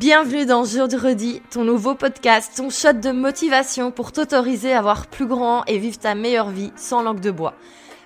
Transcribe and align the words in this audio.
Bienvenue 0.00 0.46
dans 0.46 0.64
Jeudi, 0.64 1.42
ton 1.50 1.62
nouveau 1.62 1.94
podcast, 1.94 2.52
ton 2.56 2.70
shot 2.70 2.94
de 2.94 3.10
motivation 3.10 3.90
pour 3.90 4.12
t'autoriser 4.12 4.72
à 4.72 4.80
voir 4.80 5.08
plus 5.08 5.26
grand 5.26 5.62
et 5.66 5.76
vivre 5.76 5.98
ta 5.98 6.14
meilleure 6.14 6.48
vie 6.48 6.72
sans 6.74 7.02
langue 7.02 7.20
de 7.20 7.30
bois. 7.30 7.52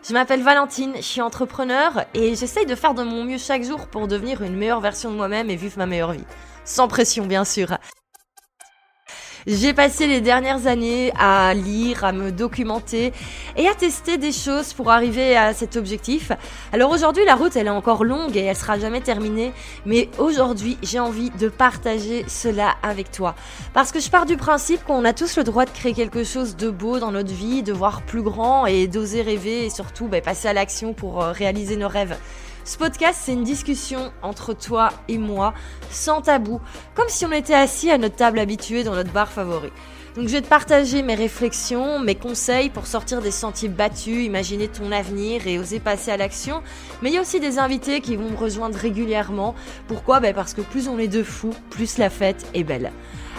Je 0.03 0.13
m'appelle 0.13 0.43
Valentine, 0.43 0.95
je 0.97 1.03
suis 1.03 1.21
entrepreneur 1.21 2.05
et 2.13 2.35
j'essaye 2.35 2.67
de 2.67 2.75
faire 2.75 2.95
de 2.95 3.05
mon 3.05 3.23
mieux 3.23 3.39
chaque 3.39 3.63
jour 3.63 3.87
pour 3.87 4.09
devenir 4.09 4.43
une 4.43 4.57
meilleure 4.57 4.81
version 4.81 5.13
de 5.13 5.17
moi-même 5.17 5.51
et 5.51 5.55
vivre 5.55 5.79
ma 5.79 5.87
meilleure 5.87 6.11
vie. 6.11 6.25
Sans 6.65 6.89
pression 6.89 7.27
bien 7.27 7.45
sûr. 7.45 7.79
J'ai 9.47 9.75
passé 9.75 10.07
les 10.07 10.23
dernières 10.23 10.67
années 10.67 11.13
à 11.19 11.53
lire, 11.53 12.03
à 12.03 12.13
me 12.13 12.33
documenter 12.33 13.13
et 13.59 13.69
à 13.69 13.75
tester 13.75 14.17
des 14.17 14.33
choses 14.33 14.73
pour 14.73 14.91
arriver 14.91 15.37
à 15.37 15.53
cet 15.53 15.77
objectif. 15.77 16.33
Alors 16.73 16.91
aujourd'hui, 16.91 17.27
la 17.27 17.35
route, 17.35 17.55
elle 17.55 17.67
est 17.67 17.71
encore 17.71 18.05
longue 18.05 18.35
et 18.39 18.45
elle 18.45 18.57
sera 18.57 18.79
jamais 18.79 19.03
terminée. 19.03 19.53
Mais 19.85 20.09
aujourd'hui, 20.17 20.79
j'ai 20.83 20.99
envie 20.99 21.29
de 21.29 21.51
partager 21.51 22.25
cela 22.27 22.77
avec 22.83 23.13
toi. 23.13 23.35
Parce 23.75 23.93
que 23.93 24.01
je 24.01 24.09
pars 24.09 24.25
du 24.25 24.39
principe 24.39 24.83
qu'on 24.85 25.05
a 25.05 25.13
tous 25.13 25.37
le 25.37 25.45
droit 25.45 25.67
de 25.67 25.71
créer 25.71 25.93
quelque 25.93 26.25
chose 26.25 26.57
de 26.57 26.71
beau 26.71 26.99
dans 26.99 27.13
notre 27.13 27.33
vie, 27.33 27.63
de 27.63 27.75
voir 27.75 28.01
plus 28.01 28.23
grand 28.23 28.65
et 28.65 28.89
d'oser 28.89 29.21
rêver 29.21 29.67
et 29.67 29.71
surtout 29.71 30.09
bah, 30.09 30.23
passer 30.23 30.49
à 30.49 30.55
l'action 30.55 30.95
pour 30.95 31.23
euh, 31.23 31.33
réaliser 31.33 31.77
nos 31.77 31.89
rêves. 31.89 32.17
Ce 32.67 32.79
podcast, 32.79 33.21
c'est 33.23 33.35
une 33.35 33.45
discussion 33.45 34.11
entre 34.23 34.55
toi 34.55 34.89
et 35.07 35.19
moi, 35.19 35.53
sans 35.91 36.23
tabou, 36.23 36.63
comme 36.95 37.11
si 37.11 37.27
on 37.27 37.33
était 37.33 37.53
assis 37.53 37.91
à 37.91 37.99
notre 37.99 38.17
table 38.17 38.39
habituée 38.39 38.85
dans 38.85 38.95
notre 38.95 39.13
bar 39.13 39.31
favori. 39.31 39.71
Donc 40.17 40.29
je 40.29 40.33
vais 40.33 40.41
te 40.41 40.49
partager 40.49 41.03
mes 41.03 41.15
réflexions, 41.15 41.99
mes 41.99 42.15
conseils 42.15 42.71
pour 42.71 42.87
sortir 42.87 43.21
des 43.21 43.33
sentiers 43.33 43.69
battus, 43.69 44.25
imaginer 44.25 44.69
ton 44.69 44.93
avenir 44.93 45.47
et 45.47 45.59
oser 45.59 45.79
passer 45.79 46.11
à 46.11 46.17
l'action. 46.17 46.63
Mais 47.03 47.11
il 47.11 47.15
y 47.15 47.19
a 47.19 47.21
aussi 47.21 47.39
des 47.39 47.59
invités 47.59 48.01
qui 48.01 48.17
vont 48.17 48.31
me 48.31 48.37
rejoindre 48.37 48.79
régulièrement. 48.79 49.55
Pourquoi? 49.87 50.21
Ben 50.21 50.33
Parce 50.33 50.55
que 50.55 50.63
plus 50.63 50.89
on 50.89 50.99
est 50.99 51.09
de 51.09 51.23
fous, 51.23 51.55
plus 51.69 51.99
la 51.99 52.09
fête 52.09 52.47
est 52.55 52.65
belle. 52.65 52.93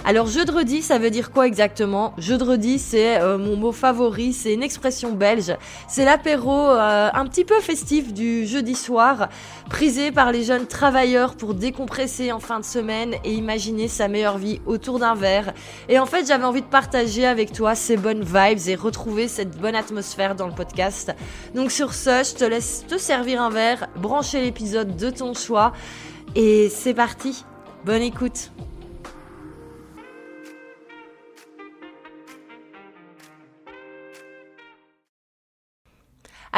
Alors 0.07 0.27
jeudi, 0.27 0.83
ça 0.83 0.99
veut 0.99 1.09
dire 1.09 1.31
quoi 1.31 1.47
exactement? 1.47 2.13
Jeudi, 2.19 2.77
c'est 2.77 3.19
euh, 3.19 3.39
mon 3.39 3.55
mot 3.55 3.71
favori, 3.71 4.33
c'est 4.33 4.53
une 4.53 4.61
expression 4.61 5.13
belge. 5.13 5.57
C'est 5.87 6.05
l'apéro 6.05 6.53
euh, 6.53 7.09
un 7.11 7.25
petit 7.25 7.43
peu 7.43 7.59
festif 7.59 8.13
du 8.13 8.45
jeudi 8.45 8.75
soir, 8.75 9.29
prisé 9.67 10.11
par 10.11 10.31
les 10.31 10.43
jeunes 10.43 10.67
travailleurs 10.67 11.33
pour 11.33 11.55
décompresser 11.55 12.31
en 12.31 12.39
fin 12.39 12.59
de 12.59 12.65
semaine 12.65 13.15
et 13.23 13.33
imaginer 13.33 13.87
sa 13.87 14.07
meilleure 14.07 14.37
vie 14.37 14.61
autour 14.67 14.99
d'un 14.99 15.15
verre. 15.15 15.55
Et 15.89 15.97
en 15.97 16.05
fait, 16.05 16.27
j'avais 16.27 16.45
envie 16.45 16.61
de 16.61 16.67
partager 16.67 17.25
avec 17.25 17.51
toi 17.51 17.73
ces 17.73 17.97
bonnes 17.97 18.23
vibes 18.23 18.67
et 18.67 18.75
retrouver 18.75 19.27
cette 19.27 19.57
bonne 19.59 19.75
atmosphère 19.75 20.35
dans 20.35 20.45
le 20.45 20.53
podcast. 20.53 21.15
Donc 21.55 21.71
sur 21.71 21.95
ce, 21.95 22.23
je 22.23 22.35
te 22.35 22.43
laisse 22.43 22.85
te 22.87 22.99
servir 22.99 23.41
un 23.41 23.49
verre, 23.49 23.87
brancher 23.95 24.39
l'épisode 24.41 24.97
de 24.97 25.09
ton 25.09 25.33
choix 25.33 25.73
et 26.35 26.69
c'est 26.69 26.93
parti. 26.93 27.43
Bonne 27.85 28.03
écoute. 28.03 28.51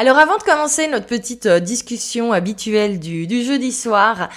Alors 0.00 0.16
avant 0.16 0.36
de 0.36 0.44
commencer 0.44 0.86
notre 0.86 1.06
petite 1.06 1.46
euh, 1.46 1.58
discussion 1.58 2.32
habituelle 2.32 3.00
du, 3.00 3.42
jeudi 3.42 3.72
soir, 3.72 4.28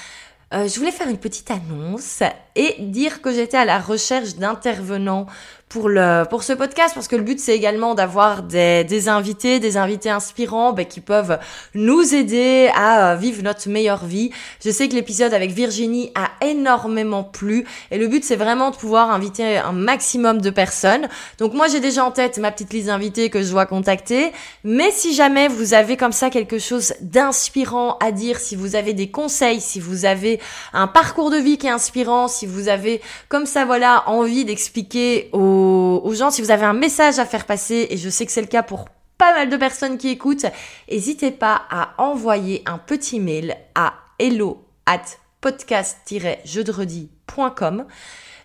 euh, 0.56 0.68
je 0.68 0.80
voulais 0.80 0.92
faire 0.92 1.08
une 1.08 1.20
petite 1.20 1.52
annonce 1.52 2.24
et 2.56 2.78
dire 2.80 3.22
que 3.22 3.32
j'étais 3.32 3.58
à 3.58 3.66
la 3.66 3.78
recherche 3.78 4.38
d'intervenants 4.38 5.28
pour 5.72 5.88
le 5.88 6.26
pour 6.30 6.44
ce 6.44 6.52
podcast 6.52 6.94
parce 6.94 7.08
que 7.08 7.16
le 7.16 7.24
but 7.24 7.40
c'est 7.40 7.56
également 7.56 7.96
d'avoir 7.96 8.44
des, 8.44 8.84
des 8.84 9.08
invités 9.08 9.62
des 9.62 9.78
invités 9.78 10.10
inspirants 10.10 10.74
ben, 10.74 10.86
qui 10.86 11.00
peuvent 11.00 11.40
nous 11.76 12.14
aider 12.14 12.70
à 12.76 13.14
euh, 13.14 13.16
vivre 13.16 13.42
notre 13.42 13.70
meilleure 13.70 14.04
vie. 14.04 14.32
Je 14.64 14.70
sais 14.70 14.90
que 14.90 14.96
l'épisode 14.96 15.34
avec 15.34 15.52
Virginie 15.52 16.12
a 16.14 16.30
énormément 16.46 17.24
plu 17.24 17.66
et 17.90 17.98
le 17.98 18.08
but 18.08 18.26
c'est 18.26 18.36
vraiment 18.36 18.72
de 18.72 18.76
pouvoir 18.76 19.12
inviter 19.12 19.60
un 19.60 19.72
maximum 19.72 20.42
de 20.42 20.50
personnes. 20.50 21.08
Donc 21.38 21.54
moi 21.54 21.70
j'ai 21.70 21.80
déjà 21.80 22.04
en 22.04 22.12
tête 22.12 22.38
ma 22.38 22.52
petite 22.52 22.74
liste 22.74 22.88
d'invités 22.88 23.30
que 23.30 23.42
je 23.42 23.50
dois 23.50 23.66
contacter 23.66 24.34
mais 24.66 24.92
si 24.92 25.16
jamais 25.16 25.48
vous 25.48 25.74
avez 25.74 25.96
comme 25.96 26.12
ça 26.12 26.30
quelque 26.30 26.60
chose 26.60 26.94
d'inspirant 27.00 27.98
à 28.02 28.12
dire 28.12 28.40
si 28.40 28.58
vous 28.58 28.76
avez 28.76 28.94
des 28.94 29.10
conseils 29.10 29.62
si 29.62 29.80
vous 29.80 30.04
avez 30.04 30.42
un 30.74 30.88
parcours 30.88 31.32
de 31.32 31.38
vie 31.38 31.58
qui 31.58 31.68
est 31.68 31.72
inspirant 31.72 32.28
si 32.28 32.46
vous 32.46 32.68
avez 32.68 33.00
comme 33.30 33.46
ça 33.46 33.64
voilà 33.64 34.04
envie 34.10 34.44
d'expliquer 34.44 35.30
aux 35.32 35.61
aux, 36.04 36.14
gens, 36.14 36.32
si 36.32 36.42
vous 36.42 36.52
avez 36.52 36.66
un 36.66 36.74
message 36.74 37.20
à 37.20 37.26
faire 37.26 37.46
passer, 37.46 37.88
et 37.90 37.98
je 37.98 38.10
sais 38.10 38.26
que 38.26 38.32
c'est 38.32 38.42
le 38.42 38.48
cas 38.48 38.64
pour 38.64 38.86
pas 39.18 39.34
mal 39.34 39.50
de 39.50 39.58
personnes 39.58 39.98
qui 39.98 40.08
écoutent, 40.10 40.46
n'hésitez 40.90 41.32
pas 41.32 41.62
à 41.70 41.94
envoyer 41.98 42.64
un 42.66 42.78
petit 42.78 43.20
mail 43.20 43.58
à 43.76 43.94
hello 44.20 44.66
at 44.86 45.02
podcast-jeudredi.com 45.42 47.86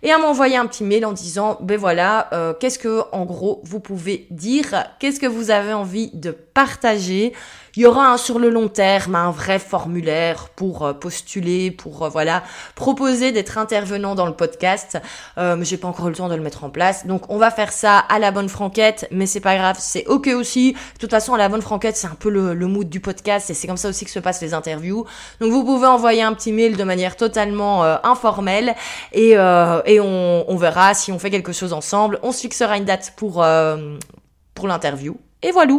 et 0.07 0.13
à 0.13 0.19
m'envoyer 0.19 0.57
un 0.57 0.67
petit 0.67 0.85
mail 0.85 1.05
en 1.05 1.13
disant 1.13 1.59
ben 1.61 1.77
voilà 1.77 2.29
euh, 2.33 2.55
qu'est-ce 2.55 2.79
que 2.79 3.03
en 3.11 3.25
gros 3.25 3.61
vous 3.65 3.81
pouvez 3.81 4.29
dire? 4.31 4.85
Qu'est-ce 5.01 5.19
que 5.19 5.27
vous 5.27 5.51
avez 5.51 5.73
envie 5.73 6.11
de 6.15 6.31
partager? 6.31 7.35
Il 7.75 7.83
y 7.83 7.87
aura 7.87 8.11
un 8.11 8.17
sur 8.17 8.39
le 8.39 8.49
long 8.49 8.69
terme 8.69 9.17
un 9.17 9.31
vrai 9.31 9.59
formulaire 9.59 10.49
pour 10.57 10.87
euh, 10.87 10.95
postuler, 10.95 11.71
pour 11.71 12.05
euh, 12.05 12.09
voilà 12.09 12.43
proposer 12.75 13.33
d'être 13.33 13.59
intervenant 13.59 14.15
dans 14.15 14.25
le 14.25 14.33
podcast. 14.33 14.97
Euh, 15.37 15.57
mais 15.57 15.67
j'ai 15.67 15.77
pas 15.77 15.89
encore 15.89 16.07
eu 16.07 16.11
le 16.11 16.17
temps 16.17 16.31
de 16.31 16.35
le 16.35 16.41
mettre 16.41 16.65
en 16.65 16.71
place, 16.71 17.07
donc 17.07 17.29
on 17.29 17.37
va 17.37 17.51
faire 17.51 17.73
ça 17.73 17.99
à 17.99 18.19
la 18.19 18.31
bonne 18.31 18.49
franquette. 18.49 19.07
Mais 19.11 19.27
c'est 19.27 19.41
pas 19.41 19.57
grave, 19.57 19.77
c'est 19.79 20.07
ok 20.07 20.29
aussi. 20.29 20.73
De 20.73 20.99
toute 20.99 21.11
façon, 21.11 21.35
à 21.35 21.39
la 21.39 21.51
bonne 21.51 21.61
franquette, 21.61 21.97
c'est 21.97 22.07
un 22.07 22.17
peu 22.19 22.31
le, 22.31 22.55
le 22.55 22.67
mood 22.67 22.89
du 22.89 23.01
podcast 23.01 23.51
et 23.51 23.55
c'est 23.55 23.67
comme 23.67 23.77
ça 23.77 23.91
aussi 23.91 24.07
que 24.07 24.11
se 24.11 24.21
passent 24.21 24.41
les 24.41 24.55
interviews. 24.55 25.05
Donc 25.41 25.53
vous 25.53 25.63
pouvez 25.63 25.87
envoyer 25.87 26.23
un 26.23 26.33
petit 26.33 26.53
mail 26.53 26.79
de 26.79 26.85
manière 26.85 27.17
totalement 27.17 27.85
euh, 27.85 27.97
informelle 28.05 28.75
et, 29.13 29.35
et 29.85 29.96
on, 30.01 30.49
on, 30.51 30.57
verra 30.57 30.95
si 30.95 31.13
on 31.13 31.19
fait 31.19 31.31
quelque 31.31 31.53
chose 31.53 31.73
ensemble. 31.73 32.19
On 32.23 32.33
se 32.33 32.41
fixera 32.41 32.77
une 32.77 32.85
date 32.85 33.15
pour 33.17 33.45
pour 34.55 34.69
l'interview 34.69 35.17
et 35.43 35.51
voilà. 35.51 35.75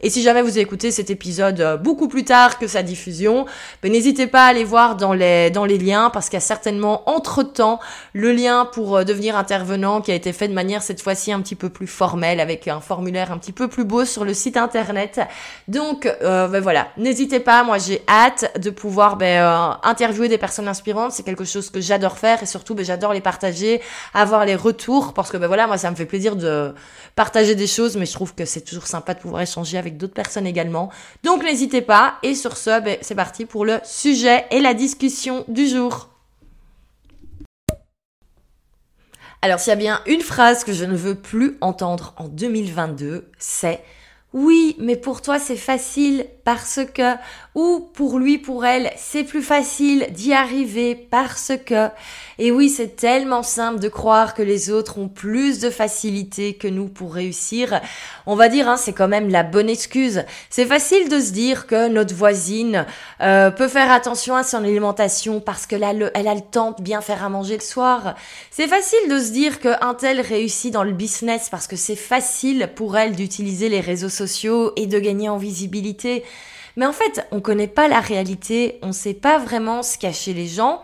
Et 0.00 0.08
si 0.08 0.22
jamais 0.22 0.40
vous 0.40 0.58
écoutez 0.58 0.90
cet 0.90 1.10
épisode 1.10 1.60
euh, 1.60 1.76
beaucoup 1.76 2.08
plus 2.08 2.24
tard 2.24 2.58
que 2.58 2.66
sa 2.66 2.82
diffusion, 2.82 3.44
ben 3.82 3.92
n'hésitez 3.92 4.26
pas 4.26 4.46
à 4.46 4.48
aller 4.48 4.64
voir 4.64 4.96
dans 4.96 5.12
les, 5.12 5.50
dans 5.50 5.66
les 5.66 5.76
liens 5.76 6.08
parce 6.08 6.30
qu'il 6.30 6.38
y 6.38 6.38
a 6.38 6.40
certainement 6.40 7.06
entre-temps 7.10 7.78
le 8.14 8.32
lien 8.32 8.64
pour 8.64 8.96
euh, 8.96 9.04
devenir 9.04 9.36
intervenant 9.36 10.00
qui 10.00 10.12
a 10.12 10.14
été 10.14 10.32
fait 10.32 10.48
de 10.48 10.54
manière 10.54 10.82
cette 10.82 11.02
fois-ci 11.02 11.30
un 11.30 11.42
petit 11.42 11.56
peu 11.56 11.68
plus 11.68 11.86
formelle 11.86 12.40
avec 12.40 12.66
un 12.68 12.80
formulaire 12.80 13.32
un 13.32 13.36
petit 13.36 13.52
peu 13.52 13.68
plus 13.68 13.84
beau 13.84 14.06
sur 14.06 14.24
le 14.24 14.32
site 14.32 14.56
internet. 14.56 15.20
Donc 15.68 16.06
euh, 16.06 16.48
ben 16.48 16.60
voilà, 16.60 16.88
n'hésitez 16.96 17.38
pas, 17.38 17.64
moi 17.64 17.76
j'ai 17.76 18.02
hâte 18.08 18.58
de 18.58 18.70
pouvoir 18.70 19.16
ben, 19.16 19.78
interviewer 19.82 20.28
des 20.28 20.38
personnes 20.38 20.68
inspirantes, 20.68 21.12
c'est 21.12 21.22
quelque 21.22 21.44
chose 21.44 21.68
que 21.68 21.82
j'adore 21.82 22.16
faire 22.16 22.42
et 22.42 22.46
surtout 22.46 22.74
ben, 22.74 22.84
j'adore 22.84 23.12
les 23.12 23.20
partager, 23.20 23.82
avoir 24.14 24.46
les 24.46 24.56
retours 24.56 25.12
parce 25.12 25.30
que 25.30 25.36
ben 25.36 25.48
voilà, 25.48 25.66
moi 25.66 25.76
ça 25.76 25.90
me 25.90 25.96
fait 25.96 26.06
plaisir 26.06 26.34
de 26.34 26.74
partager 27.14 27.54
des 27.54 27.66
choses 27.66 27.98
mais 27.98 28.06
je 28.06 28.12
trouve 28.14 28.34
que 28.34 28.46
c'est 28.46 28.62
toujours 28.62 28.86
sympa 28.86 29.01
de 29.08 29.20
pouvoir 29.20 29.42
échanger 29.42 29.78
avec 29.78 29.96
d'autres 29.96 30.14
personnes 30.14 30.46
également. 30.46 30.90
Donc 31.22 31.42
n'hésitez 31.42 31.82
pas. 31.82 32.14
Et 32.22 32.34
sur 32.34 32.56
ce, 32.56 32.80
ben, 32.80 32.98
c'est 33.00 33.14
parti 33.14 33.44
pour 33.44 33.64
le 33.64 33.78
sujet 33.84 34.46
et 34.50 34.60
la 34.60 34.74
discussion 34.74 35.44
du 35.48 35.66
jour. 35.66 36.08
Alors 39.44 39.58
s'il 39.58 39.70
y 39.70 39.72
a 39.72 39.76
bien 39.76 40.00
une 40.06 40.20
phrase 40.20 40.62
que 40.62 40.72
je 40.72 40.84
ne 40.84 40.94
veux 40.94 41.16
plus 41.16 41.58
entendre 41.60 42.14
en 42.16 42.28
2022, 42.28 43.28
c'est 43.38 43.82
oui, 44.32 44.76
mais 44.78 44.96
pour 44.96 45.20
toi 45.20 45.38
c'est 45.38 45.56
facile 45.56 46.26
parce 46.44 46.80
que, 46.92 47.14
ou 47.54 47.88
pour 47.94 48.18
lui, 48.18 48.38
pour 48.38 48.64
elle, 48.64 48.90
c'est 48.96 49.22
plus 49.22 49.42
facile 49.42 50.08
d'y 50.10 50.32
arriver 50.32 50.94
parce 50.94 51.52
que. 51.64 51.88
Et 52.38 52.50
oui, 52.50 52.68
c'est 52.68 52.96
tellement 52.96 53.44
simple 53.44 53.78
de 53.78 53.88
croire 53.88 54.34
que 54.34 54.42
les 54.42 54.70
autres 54.70 54.98
ont 54.98 55.08
plus 55.08 55.60
de 55.60 55.70
facilité 55.70 56.54
que 56.54 56.66
nous 56.66 56.88
pour 56.88 57.14
réussir. 57.14 57.80
On 58.26 58.34
va 58.34 58.48
dire, 58.48 58.68
hein, 58.68 58.76
c'est 58.76 58.94
quand 58.94 59.06
même 59.06 59.28
la 59.28 59.44
bonne 59.44 59.68
excuse. 59.68 60.24
C'est 60.50 60.64
facile 60.64 61.08
de 61.08 61.20
se 61.20 61.30
dire 61.30 61.66
que 61.66 61.88
notre 61.88 62.14
voisine 62.14 62.86
euh, 63.20 63.50
peut 63.50 63.68
faire 63.68 63.92
attention 63.92 64.34
à 64.34 64.42
son 64.42 64.58
alimentation 64.58 65.40
parce 65.40 65.66
que 65.66 65.76
là, 65.76 65.92
elle 66.14 66.26
a 66.26 66.34
le 66.34 66.40
temps 66.40 66.72
de 66.72 66.82
bien 66.82 67.02
faire 67.02 67.22
à 67.22 67.28
manger 67.28 67.54
le 67.54 67.62
soir. 67.62 68.16
C'est 68.50 68.66
facile 68.66 69.08
de 69.08 69.20
se 69.20 69.30
dire 69.30 69.60
qu'un 69.60 69.94
tel 69.94 70.20
réussit 70.20 70.72
dans 70.72 70.84
le 70.84 70.92
business 70.92 71.48
parce 71.48 71.68
que 71.68 71.76
c'est 71.76 71.96
facile 71.96 72.70
pour 72.74 72.96
elle 72.96 73.14
d'utiliser 73.14 73.68
les 73.68 73.80
réseaux 73.80 74.08
sociaux 74.08 74.21
et 74.76 74.86
de 74.86 74.98
gagner 74.98 75.28
en 75.28 75.36
visibilité. 75.36 76.24
Mais 76.76 76.86
en 76.86 76.92
fait, 76.92 77.26
on 77.32 77.40
connaît 77.40 77.68
pas 77.68 77.88
la 77.88 78.00
réalité, 78.00 78.78
on 78.82 78.92
sait 78.92 79.14
pas 79.14 79.38
vraiment 79.38 79.82
ce 79.82 79.98
cacher 79.98 80.32
les 80.32 80.46
gens. 80.46 80.82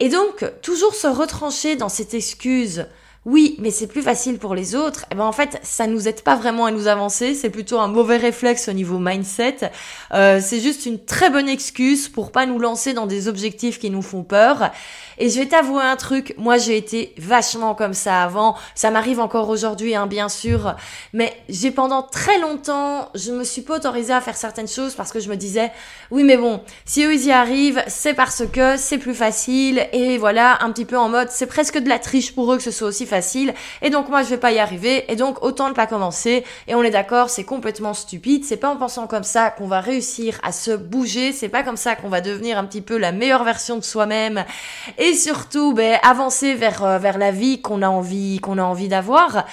Et 0.00 0.08
donc, 0.08 0.44
toujours 0.62 0.94
se 0.94 1.08
retrancher 1.08 1.76
dans 1.76 1.88
cette 1.88 2.14
excuse 2.14 2.86
oui, 3.24 3.56
mais 3.58 3.70
c'est 3.70 3.88
plus 3.88 4.02
facile 4.02 4.38
pour 4.38 4.54
les 4.54 4.74
autres, 4.74 5.02
et 5.02 5.08
eh 5.12 5.14
ben 5.16 5.24
en 5.24 5.32
fait, 5.32 5.58
ça 5.62 5.86
nous 5.86 6.08
aide 6.08 6.22
pas 6.22 6.36
vraiment 6.36 6.66
à 6.66 6.70
nous 6.70 6.86
avancer, 6.86 7.34
c'est 7.34 7.50
plutôt 7.50 7.78
un 7.78 7.88
mauvais 7.88 8.16
réflexe 8.16 8.68
au 8.68 8.72
niveau 8.72 8.98
mindset. 8.98 9.70
Euh, 10.14 10.40
c'est 10.40 10.60
juste 10.60 10.86
une 10.86 11.04
très 11.04 11.28
bonne 11.28 11.48
excuse 11.48 12.08
pour 12.08 12.30
pas 12.30 12.46
nous 12.46 12.58
lancer 12.58 12.94
dans 12.94 13.06
des 13.06 13.28
objectifs 13.28 13.78
qui 13.78 13.90
nous 13.90 14.02
font 14.02 14.22
peur. 14.22 14.70
Et 15.18 15.30
je 15.30 15.40
vais 15.40 15.46
t'avouer 15.46 15.82
un 15.82 15.96
truc, 15.96 16.34
moi 16.38 16.58
j'ai 16.58 16.76
été 16.76 17.12
vachement 17.18 17.74
comme 17.74 17.92
ça 17.92 18.22
avant, 18.22 18.54
ça 18.76 18.92
m'arrive 18.92 19.18
encore 19.18 19.48
aujourd'hui, 19.48 19.96
hein, 19.96 20.06
bien 20.06 20.28
sûr, 20.28 20.76
mais 21.12 21.36
j'ai 21.48 21.72
pendant 21.72 22.02
très 22.02 22.38
longtemps, 22.38 23.10
je 23.16 23.32
me 23.32 23.42
suis 23.42 23.62
pas 23.62 23.76
autorisée 23.76 24.12
à 24.12 24.20
faire 24.20 24.36
certaines 24.36 24.68
choses 24.68 24.94
parce 24.94 25.10
que 25.10 25.18
je 25.18 25.28
me 25.28 25.34
disais, 25.34 25.72
oui 26.12 26.22
mais 26.22 26.36
bon, 26.36 26.60
si 26.84 27.02
eux 27.02 27.12
ils 27.12 27.26
y 27.26 27.32
arrivent, 27.32 27.82
c'est 27.88 28.14
parce 28.14 28.44
que 28.46 28.76
c'est 28.76 28.98
plus 28.98 29.14
facile, 29.14 29.88
et 29.92 30.18
voilà, 30.18 30.62
un 30.62 30.70
petit 30.70 30.84
peu 30.84 30.96
en 30.96 31.08
mode, 31.08 31.30
c'est 31.30 31.46
presque 31.46 31.78
de 31.78 31.88
la 31.88 31.98
triche 31.98 32.32
pour 32.32 32.52
eux 32.52 32.56
que 32.56 32.62
ce 32.62 32.70
soit 32.70 32.86
aussi 32.86 33.04
facile. 33.08 33.54
Et 33.82 33.90
donc 33.90 34.08
moi 34.08 34.22
je 34.22 34.28
vais 34.28 34.38
pas 34.38 34.52
y 34.52 34.60
arriver. 34.60 35.10
Et 35.10 35.16
donc 35.16 35.42
autant 35.42 35.68
ne 35.68 35.74
pas 35.74 35.88
commencer. 35.88 36.44
Et 36.68 36.74
on 36.74 36.82
est 36.82 36.90
d'accord 36.90 37.30
c'est 37.30 37.44
complètement 37.44 37.94
stupide. 37.94 38.44
C'est 38.44 38.56
pas 38.56 38.68
en 38.68 38.76
pensant 38.76 39.06
comme 39.06 39.24
ça 39.24 39.50
qu'on 39.50 39.66
va 39.66 39.80
réussir 39.80 40.38
à 40.44 40.52
se 40.52 40.70
bouger. 40.70 41.32
C'est 41.32 41.48
pas 41.48 41.62
comme 41.64 41.76
ça 41.76 41.96
qu'on 41.96 42.08
va 42.08 42.20
devenir 42.20 42.58
un 42.58 42.64
petit 42.64 42.82
peu 42.82 42.96
la 42.96 43.10
meilleure 43.10 43.44
version 43.44 43.76
de 43.76 43.84
soi-même. 43.84 44.44
Et 44.98 45.14
surtout 45.14 45.72
ben, 45.72 45.98
avancer 46.02 46.54
vers 46.54 46.84
euh, 46.84 46.98
vers 46.98 47.18
la 47.18 47.32
vie 47.32 47.60
qu'on 47.60 47.82
a 47.82 47.88
envie 47.88 48.38
qu'on 48.38 48.58
a 48.58 48.62
envie 48.62 48.88
d'avoir. 48.88 49.44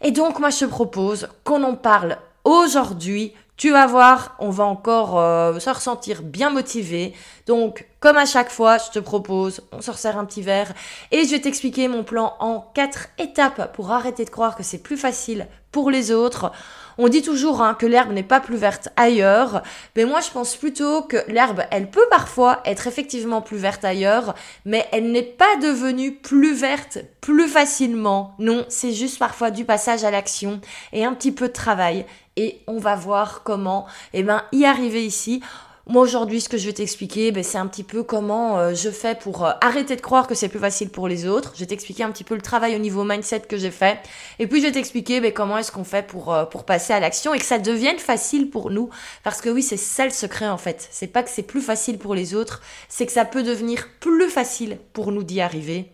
Et 0.00 0.10
donc 0.10 0.38
moi 0.38 0.50
je 0.50 0.60
te 0.60 0.64
propose 0.64 1.28
qu'on 1.44 1.62
en 1.62 1.74
parle 1.74 2.18
aujourd'hui 2.44 3.34
tu 3.56 3.70
vas 3.70 3.86
voir, 3.86 4.34
on 4.38 4.50
va 4.50 4.64
encore 4.64 5.20
euh, 5.20 5.58
se 5.58 5.70
ressentir 5.70 6.22
bien 6.22 6.50
motivé. 6.50 7.14
Donc, 7.46 7.86
comme 8.00 8.16
à 8.16 8.26
chaque 8.26 8.50
fois, 8.50 8.78
je 8.78 8.90
te 8.90 8.98
propose, 8.98 9.60
on 9.72 9.80
se 9.80 9.90
resserre 9.90 10.18
un 10.18 10.24
petit 10.24 10.42
verre 10.42 10.72
et 11.10 11.24
je 11.24 11.30
vais 11.30 11.40
t'expliquer 11.40 11.86
mon 11.86 12.02
plan 12.02 12.34
en 12.40 12.60
quatre 12.74 13.08
étapes 13.18 13.72
pour 13.74 13.92
arrêter 13.92 14.24
de 14.24 14.30
croire 14.30 14.56
que 14.56 14.62
c'est 14.62 14.82
plus 14.82 14.96
facile 14.96 15.46
pour 15.70 15.90
les 15.90 16.12
autres. 16.12 16.52
On 16.98 17.08
dit 17.08 17.22
toujours 17.22 17.62
hein, 17.62 17.74
que 17.74 17.86
l'herbe 17.86 18.12
n'est 18.12 18.22
pas 18.22 18.40
plus 18.40 18.56
verte 18.56 18.90
ailleurs, 18.96 19.62
mais 19.96 20.04
moi 20.04 20.20
je 20.20 20.30
pense 20.30 20.56
plutôt 20.56 21.02
que 21.02 21.16
l'herbe, 21.28 21.62
elle 21.70 21.90
peut 21.90 22.06
parfois 22.10 22.60
être 22.66 22.86
effectivement 22.86 23.40
plus 23.40 23.56
verte 23.56 23.84
ailleurs, 23.84 24.34
mais 24.66 24.86
elle 24.92 25.10
n'est 25.10 25.22
pas 25.22 25.56
devenue 25.62 26.14
plus 26.14 26.54
verte 26.54 26.98
plus 27.20 27.48
facilement. 27.48 28.34
Non, 28.38 28.66
c'est 28.68 28.92
juste 28.92 29.18
parfois 29.18 29.50
du 29.50 29.64
passage 29.64 30.04
à 30.04 30.10
l'action 30.10 30.60
et 30.92 31.04
un 31.04 31.14
petit 31.14 31.32
peu 31.32 31.48
de 31.48 31.52
travail. 31.52 32.04
Et 32.36 32.60
on 32.66 32.78
va 32.78 32.96
voir 32.96 33.42
comment 33.42 33.86
eh 34.12 34.22
ben, 34.22 34.42
y 34.52 34.64
arriver 34.64 35.04
ici. 35.04 35.42
Moi 35.88 36.00
aujourd'hui, 36.00 36.40
ce 36.40 36.48
que 36.48 36.58
je 36.58 36.66
vais 36.66 36.72
t'expliquer, 36.72 37.32
ben, 37.32 37.42
c'est 37.42 37.58
un 37.58 37.66
petit 37.66 37.82
peu 37.82 38.04
comment 38.04 38.56
euh, 38.56 38.72
je 38.72 38.88
fais 38.88 39.16
pour 39.16 39.44
euh, 39.44 39.50
arrêter 39.60 39.96
de 39.96 40.00
croire 40.00 40.28
que 40.28 40.34
c'est 40.36 40.48
plus 40.48 40.60
facile 40.60 40.90
pour 40.90 41.08
les 41.08 41.26
autres. 41.26 41.52
Je 41.54 41.60
vais 41.60 41.66
t'expliquer 41.66 42.04
un 42.04 42.12
petit 42.12 42.22
peu 42.22 42.36
le 42.36 42.40
travail 42.40 42.76
au 42.76 42.78
niveau 42.78 43.02
mindset 43.02 43.40
que 43.40 43.56
j'ai 43.56 43.72
fait. 43.72 43.98
Et 44.38 44.46
puis 44.46 44.60
je 44.60 44.66
vais 44.66 44.72
t'expliquer 44.72 45.20
ben, 45.20 45.32
comment 45.32 45.58
est-ce 45.58 45.72
qu'on 45.72 45.82
fait 45.82 46.06
pour, 46.06 46.32
euh, 46.32 46.44
pour 46.44 46.64
passer 46.64 46.92
à 46.92 47.00
l'action 47.00 47.34
et 47.34 47.38
que 47.38 47.44
ça 47.44 47.58
devienne 47.58 47.98
facile 47.98 48.48
pour 48.48 48.70
nous. 48.70 48.90
Parce 49.24 49.40
que 49.40 49.50
oui, 49.50 49.62
c'est 49.62 49.76
ça 49.76 50.04
le 50.04 50.12
secret 50.12 50.48
en 50.48 50.58
fait. 50.58 50.88
C'est 50.92 51.08
pas 51.08 51.24
que 51.24 51.30
c'est 51.30 51.42
plus 51.42 51.62
facile 51.62 51.98
pour 51.98 52.14
les 52.14 52.34
autres, 52.34 52.62
c'est 52.88 53.04
que 53.04 53.12
ça 53.12 53.24
peut 53.24 53.42
devenir 53.42 53.88
plus 53.98 54.30
facile 54.30 54.78
pour 54.92 55.10
nous 55.10 55.24
d'y 55.24 55.40
arriver. 55.40 55.90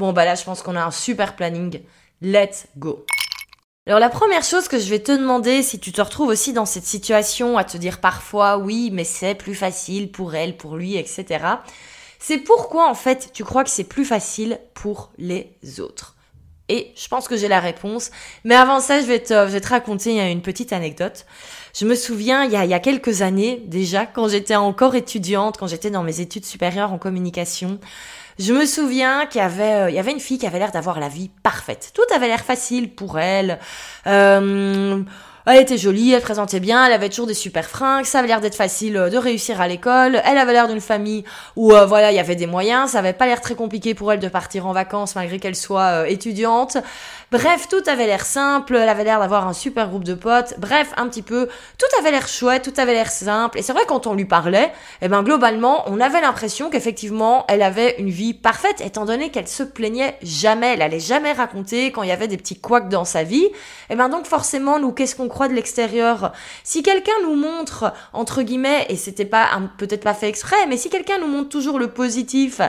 Bon 0.00 0.12
bah 0.12 0.24
là, 0.24 0.34
je 0.34 0.42
pense 0.42 0.62
qu'on 0.62 0.74
a 0.74 0.84
un 0.84 0.90
super 0.90 1.36
planning. 1.36 1.80
Let's 2.20 2.66
go. 2.76 3.06
Alors 3.88 4.00
la 4.00 4.10
première 4.10 4.42
chose 4.42 4.68
que 4.68 4.78
je 4.78 4.90
vais 4.90 4.98
te 4.98 5.12
demander, 5.12 5.62
si 5.62 5.78
tu 5.78 5.92
te 5.92 6.02
retrouves 6.02 6.28
aussi 6.28 6.52
dans 6.52 6.66
cette 6.66 6.84
situation 6.84 7.56
à 7.56 7.64
te 7.64 7.78
dire 7.78 8.02
parfois 8.02 8.58
oui, 8.58 8.90
mais 8.92 9.04
c'est 9.04 9.34
plus 9.34 9.54
facile 9.54 10.12
pour 10.12 10.34
elle, 10.34 10.58
pour 10.58 10.76
lui, 10.76 10.98
etc. 10.98 11.24
C'est 12.18 12.36
pourquoi 12.36 12.90
en 12.90 12.94
fait 12.94 13.30
tu 13.32 13.44
crois 13.44 13.64
que 13.64 13.70
c'est 13.70 13.84
plus 13.84 14.04
facile 14.04 14.60
pour 14.74 15.10
les 15.16 15.56
autres? 15.78 16.16
Et 16.68 16.92
je 16.96 17.08
pense 17.08 17.28
que 17.28 17.36
j'ai 17.38 17.48
la 17.48 17.60
réponse. 17.60 18.10
Mais 18.44 18.54
avant 18.54 18.80
ça, 18.80 19.00
je 19.00 19.06
vais 19.06 19.20
te, 19.20 19.66
raconter 19.66 20.20
une 20.30 20.42
petite 20.42 20.74
anecdote. 20.74 21.24
Je 21.74 21.86
me 21.86 21.94
souviens, 21.94 22.44
il 22.44 22.50
y 22.52 22.74
a 22.74 22.80
quelques 22.80 23.22
années 23.22 23.62
déjà, 23.64 24.04
quand 24.04 24.28
j'étais 24.28 24.56
encore 24.56 24.96
étudiante, 24.96 25.56
quand 25.56 25.66
j'étais 25.66 25.90
dans 25.90 26.02
mes 26.02 26.20
études 26.20 26.44
supérieures 26.44 26.92
en 26.92 26.98
communication, 26.98 27.80
je 28.38 28.52
me 28.52 28.66
souviens 28.66 29.26
qu'il 29.26 29.40
y 29.40 29.44
avait, 29.44 29.74
euh, 29.74 29.90
y 29.90 29.98
avait 29.98 30.12
une 30.12 30.20
fille 30.20 30.38
qui 30.38 30.46
avait 30.46 30.58
l'air 30.58 30.70
d'avoir 30.70 31.00
la 31.00 31.08
vie 31.08 31.30
parfaite. 31.42 31.92
Tout 31.94 32.14
avait 32.14 32.28
l'air 32.28 32.44
facile 32.44 32.94
pour 32.94 33.18
elle. 33.18 33.58
Euh, 34.06 35.02
elle 35.48 35.62
était 35.62 35.78
jolie, 35.78 36.12
elle 36.12 36.22
présentait 36.22 36.60
bien, 36.60 36.86
elle 36.86 36.92
avait 36.92 37.08
toujours 37.08 37.26
des 37.26 37.34
super 37.34 37.66
fringues, 37.66 38.04
ça 38.04 38.20
avait 38.20 38.28
l'air 38.28 38.40
d'être 38.40 38.54
facile 38.54 38.96
euh, 38.96 39.10
de 39.10 39.16
réussir 39.16 39.60
à 39.60 39.68
l'école, 39.68 40.20
elle 40.24 40.38
avait 40.38 40.52
l'air 40.52 40.68
d'une 40.68 40.80
famille 40.80 41.24
où 41.56 41.72
voilà, 41.86 42.12
il 42.12 42.16
y 42.16 42.20
avait 42.20 42.36
des 42.36 42.46
moyens, 42.46 42.92
ça 42.92 43.00
avait 43.00 43.12
pas 43.12 43.26
l'air 43.26 43.40
très 43.40 43.54
compliqué 43.54 43.94
pour 43.94 44.12
elle 44.12 44.20
de 44.20 44.28
partir 44.28 44.66
en 44.66 44.72
vacances 44.72 45.14
malgré 45.16 45.38
qu'elle 45.38 45.56
soit 45.56 46.08
étudiante. 46.08 46.78
Bref, 47.30 47.68
tout 47.68 47.82
avait 47.86 48.06
l'air 48.06 48.24
simple, 48.24 48.74
elle 48.76 48.88
avait 48.88 49.04
l'air 49.04 49.20
d'avoir 49.20 49.46
un 49.46 49.52
super 49.52 49.90
groupe 49.90 50.04
de 50.04 50.14
potes. 50.14 50.54
Bref, 50.56 50.94
un 50.96 51.08
petit 51.08 51.20
peu, 51.20 51.46
tout 51.76 51.98
avait 51.98 52.10
l'air 52.10 52.26
chouette, 52.26 52.62
tout 52.62 52.80
avait 52.80 52.94
l'air 52.94 53.10
simple. 53.10 53.58
Et 53.58 53.62
c'est 53.62 53.74
vrai 53.74 53.82
quand 53.86 54.06
on 54.06 54.14
lui 54.14 54.24
parlait, 54.24 54.72
eh 55.02 55.08
ben 55.08 55.22
globalement, 55.22 55.84
on 55.88 56.00
avait 56.00 56.22
l'impression 56.22 56.70
qu'effectivement, 56.70 57.44
elle 57.48 57.60
avait 57.60 57.96
une 57.98 58.08
vie 58.08 58.32
parfaite, 58.32 58.80
étant 58.80 59.04
donné 59.04 59.28
qu'elle 59.30 59.46
se 59.46 59.62
plaignait 59.62 60.16
jamais, 60.22 60.72
elle 60.72 60.80
allait 60.80 61.00
jamais 61.00 61.32
raconter 61.32 61.92
quand 61.92 62.02
il 62.02 62.08
y 62.08 62.12
avait 62.12 62.28
des 62.28 62.38
petits 62.38 62.58
couacs 62.58 62.88
dans 62.88 63.04
sa 63.04 63.24
vie. 63.24 63.48
Eh 63.90 63.96
ben 63.96 64.08
donc 64.08 64.24
forcément, 64.24 64.78
nous, 64.78 64.92
qu'est-ce 64.92 65.14
qu'on 65.14 65.28
de 65.46 65.54
l'extérieur 65.54 66.32
Si 66.64 66.82
quelqu'un 66.82 67.12
nous 67.22 67.36
montre 67.36 67.92
entre 68.12 68.42
guillemets, 68.42 68.86
et 68.88 68.96
c'était 68.96 69.24
pas 69.24 69.48
peut-être 69.76 70.02
pas 70.02 70.14
fait 70.14 70.28
exprès, 70.28 70.66
mais 70.66 70.76
si 70.76 70.90
quelqu'un 70.90 71.18
nous 71.18 71.28
montre 71.28 71.50
toujours 71.50 71.78
le 71.78 71.92
positif 71.92 72.60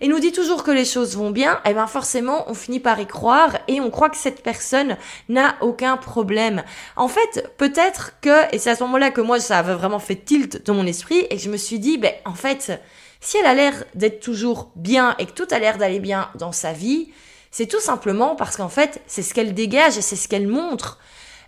et 0.00 0.08
nous 0.08 0.18
dit 0.18 0.32
toujours 0.32 0.62
que 0.62 0.70
les 0.70 0.84
choses 0.84 1.16
vont 1.16 1.30
bien, 1.30 1.60
eh 1.66 1.74
ben 1.74 1.86
forcément, 1.86 2.48
on 2.48 2.54
finit 2.54 2.80
par 2.80 2.98
y 3.00 3.06
croire 3.06 3.58
et 3.68 3.80
on 3.80 3.90
croit 3.90 4.10
que 4.10 4.16
cette 4.16 4.42
personne 4.42 4.96
n'a 5.28 5.56
aucun 5.60 5.96
problème. 5.96 6.62
En 6.96 7.08
fait, 7.08 7.52
peut-être 7.58 8.12
que, 8.20 8.54
et 8.54 8.58
c'est 8.58 8.70
à 8.70 8.76
ce 8.76 8.84
moment-là 8.84 9.10
que 9.10 9.20
moi, 9.20 9.40
ça 9.40 9.58
avait 9.58 9.74
vraiment 9.74 9.98
fait 9.98 10.16
tilt 10.16 10.64
dans 10.64 10.74
mon 10.74 10.86
esprit 10.86 11.26
et 11.30 11.36
que 11.36 11.42
je 11.42 11.50
me 11.50 11.56
suis 11.56 11.78
dit, 11.78 11.98
ben, 11.98 12.12
en 12.24 12.34
fait, 12.34 12.80
si 13.20 13.38
elle 13.38 13.46
a 13.46 13.54
l'air 13.54 13.84
d'être 13.94 14.20
toujours 14.20 14.70
bien 14.76 15.14
et 15.18 15.26
que 15.26 15.32
tout 15.32 15.48
a 15.50 15.58
l'air 15.58 15.78
d'aller 15.78 16.00
bien 16.00 16.28
dans 16.36 16.52
sa 16.52 16.72
vie, 16.72 17.08
c'est 17.50 17.66
tout 17.66 17.80
simplement 17.80 18.36
parce 18.36 18.56
qu'en 18.56 18.68
fait, 18.68 19.00
c'est 19.06 19.22
ce 19.22 19.32
qu'elle 19.32 19.54
dégage 19.54 19.96
et 19.96 20.02
c'est 20.02 20.16
ce 20.16 20.28
qu'elle 20.28 20.46
montre. 20.46 20.98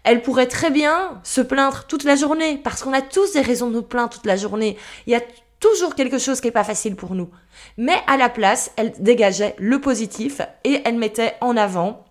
Elle 0.04 0.22
pourrait 0.22 0.46
très 0.46 0.70
bien 0.70 1.20
se 1.24 1.40
plaindre 1.40 1.84
toute 1.86 2.04
la 2.04 2.16
journée, 2.16 2.58
parce 2.62 2.82
qu'on 2.82 2.92
a 2.92 3.02
tous 3.02 3.32
des 3.32 3.40
raisons 3.40 3.68
de 3.68 3.74
nous 3.74 3.82
plaindre 3.82 4.10
toute 4.10 4.26
la 4.26 4.36
journée. 4.36 4.76
Il 5.06 5.12
y 5.12 5.16
a 5.16 5.22
toujours 5.60 5.94
quelque 5.94 6.18
chose 6.18 6.40
qui 6.40 6.46
n'est 6.46 6.52
pas 6.52 6.64
facile 6.64 6.96
pour 6.96 7.14
nous. 7.14 7.30
Mais 7.76 7.96
à 8.06 8.16
la 8.16 8.28
place, 8.28 8.70
elle 8.76 8.92
dégageait 8.98 9.54
le 9.58 9.80
positif 9.80 10.40
et 10.64 10.80
elle 10.84 10.96
mettait 10.96 11.34
en 11.40 11.56
avant 11.56 12.04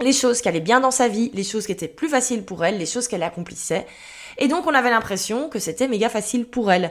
les 0.00 0.12
choses 0.12 0.40
qui 0.40 0.48
allaient 0.48 0.60
bien 0.60 0.80
dans 0.80 0.90
sa 0.90 1.08
vie, 1.08 1.30
les 1.34 1.44
choses 1.44 1.66
qui 1.66 1.72
étaient 1.72 1.88
plus 1.88 2.08
faciles 2.08 2.44
pour 2.44 2.64
elle, 2.64 2.78
les 2.78 2.86
choses 2.86 3.06
qu'elle 3.06 3.22
accomplissait. 3.22 3.86
Et 4.38 4.48
donc 4.48 4.66
on 4.66 4.74
avait 4.74 4.90
l'impression 4.90 5.48
que 5.48 5.58
c'était 5.58 5.88
méga 5.88 6.08
facile 6.08 6.46
pour 6.46 6.72
elle. 6.72 6.90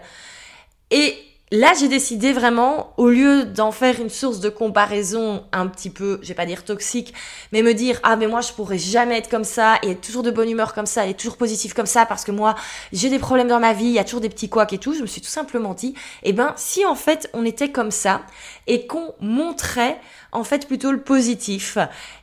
Et 0.92 1.16
Là, 1.52 1.74
j'ai 1.80 1.88
décidé 1.88 2.32
vraiment, 2.32 2.94
au 2.98 3.10
lieu 3.10 3.44
d'en 3.44 3.72
faire 3.72 4.00
une 4.00 4.12
source 4.12 4.40
de 4.40 4.50
comparaison 4.50 5.44
un 5.52 5.66
petit 5.66 5.90
peu, 5.90 6.20
je 6.22 6.28
vais 6.28 6.36
pas 6.36 6.46
dire 6.46 6.64
toxique, 6.64 7.12
mais 7.52 7.64
me 7.64 7.74
dire, 7.74 8.00
ah, 8.04 8.16
mais 8.18 8.28
moi, 8.28 8.42
je 8.42 8.54
pourrais 8.54 8.78
jamais 8.78 9.18
être 9.18 9.32
comme 9.32 9.44
ça 9.44 9.80
et 9.82 9.90
être 9.92 10.02
toujours 10.02 10.22
de 10.22 10.30
bonne 10.30 10.48
humeur 10.48 10.76
comme 10.76 10.86
ça 10.86 11.08
et 11.08 11.16
toujours 11.16 11.38
positif 11.38 11.74
comme 11.74 11.88
ça 11.88 12.06
parce 12.06 12.24
que 12.24 12.32
moi, 12.32 12.54
j'ai 12.94 13.10
des 13.10 13.18
problèmes 13.18 13.48
dans 13.48 13.60
ma 13.60 13.74
vie, 13.74 13.86
il 13.86 13.94
y 13.94 14.00
a 14.00 14.04
toujours 14.04 14.22
des 14.22 14.30
petits 14.30 14.48
couacs 14.48 14.74
et 14.74 14.78
tout. 14.78 14.94
Je 14.94 15.02
me 15.02 15.08
suis 15.08 15.22
tout 15.22 15.28
simplement 15.28 15.74
dit, 15.74 15.96
eh 16.22 16.34
ben, 16.34 16.54
si 16.56 16.86
en 16.86 16.94
fait, 16.94 17.32
on 17.34 17.44
était 17.44 17.72
comme 17.72 17.90
ça 17.90 18.22
et 18.68 18.86
qu'on 18.86 19.16
montrait 19.20 20.00
en 20.32 20.44
fait 20.44 20.68
plutôt 20.68 20.92
le 20.92 21.00
positif. 21.00 21.78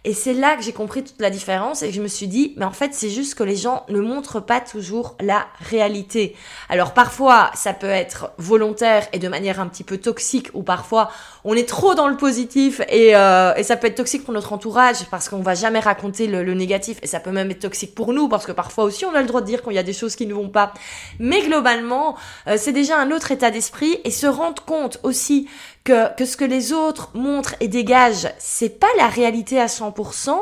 Et 0.04 0.14
c'est 0.14 0.34
là 0.34 0.56
que 0.56 0.62
j'ai 0.62 0.72
compris 0.72 1.02
toute 1.02 1.20
la 1.20 1.30
différence 1.30 1.82
et 1.82 1.88
que 1.88 1.94
je 1.94 2.00
me 2.00 2.08
suis 2.08 2.28
dit, 2.28 2.54
mais 2.56 2.64
en 2.64 2.70
fait 2.70 2.94
c'est 2.94 3.10
juste 3.10 3.34
que 3.34 3.42
les 3.42 3.56
gens 3.56 3.84
ne 3.88 4.00
montrent 4.00 4.40
pas 4.40 4.60
toujours 4.60 5.16
la 5.20 5.46
réalité. 5.60 6.36
Alors 6.68 6.92
parfois 6.94 7.50
ça 7.54 7.72
peut 7.72 7.86
être 7.86 8.30
volontaire 8.38 9.08
et 9.12 9.18
de 9.18 9.28
manière 9.28 9.60
un 9.60 9.66
petit 9.66 9.84
peu 9.84 9.98
toxique 9.98 10.50
ou 10.54 10.62
parfois 10.62 11.10
on 11.44 11.54
est 11.54 11.68
trop 11.68 11.94
dans 11.94 12.08
le 12.08 12.16
positif 12.16 12.80
et, 12.88 13.16
euh, 13.16 13.54
et 13.56 13.62
ça 13.62 13.76
peut 13.76 13.88
être 13.88 13.96
toxique 13.96 14.25
pour 14.25 14.34
notre 14.34 14.52
entourage 14.52 15.04
parce 15.10 15.28
qu'on 15.28 15.42
va 15.42 15.54
jamais 15.54 15.80
raconter 15.80 16.26
le, 16.26 16.54
négatif 16.54 16.98
et 17.02 17.06
ça 17.06 17.20
peut 17.20 17.32
même 17.32 17.50
être 17.50 17.60
toxique 17.60 17.94
pour 17.94 18.12
nous 18.12 18.28
parce 18.28 18.46
que 18.46 18.52
parfois 18.52 18.84
aussi 18.84 19.04
on 19.04 19.14
a 19.14 19.20
le 19.20 19.26
droit 19.26 19.40
de 19.40 19.46
dire 19.46 19.62
qu'il 19.62 19.72
y 19.72 19.78
a 19.78 19.82
des 19.82 19.92
choses 19.92 20.16
qui 20.16 20.26
ne 20.26 20.34
vont 20.34 20.48
pas. 20.48 20.72
Mais 21.18 21.42
globalement 21.42 22.16
euh, 22.46 22.56
c'est 22.56 22.72
déjà 22.72 22.98
un 22.98 23.10
autre 23.10 23.32
état 23.32 23.50
d'esprit 23.50 23.98
et 24.04 24.10
se 24.10 24.26
rendre 24.26 24.62
compte 24.64 24.98
aussi 25.02 25.48
que, 25.86 26.14
que 26.16 26.25
ce 26.25 26.36
que 26.36 26.44
les 26.44 26.72
autres 26.72 27.10
montrent 27.14 27.54
et 27.60 27.68
dégagent, 27.68 27.95
c'est 28.38 28.78
pas 28.80 28.88
la 28.96 29.08
réalité 29.08 29.60
à 29.60 29.66
100%, 29.66 30.36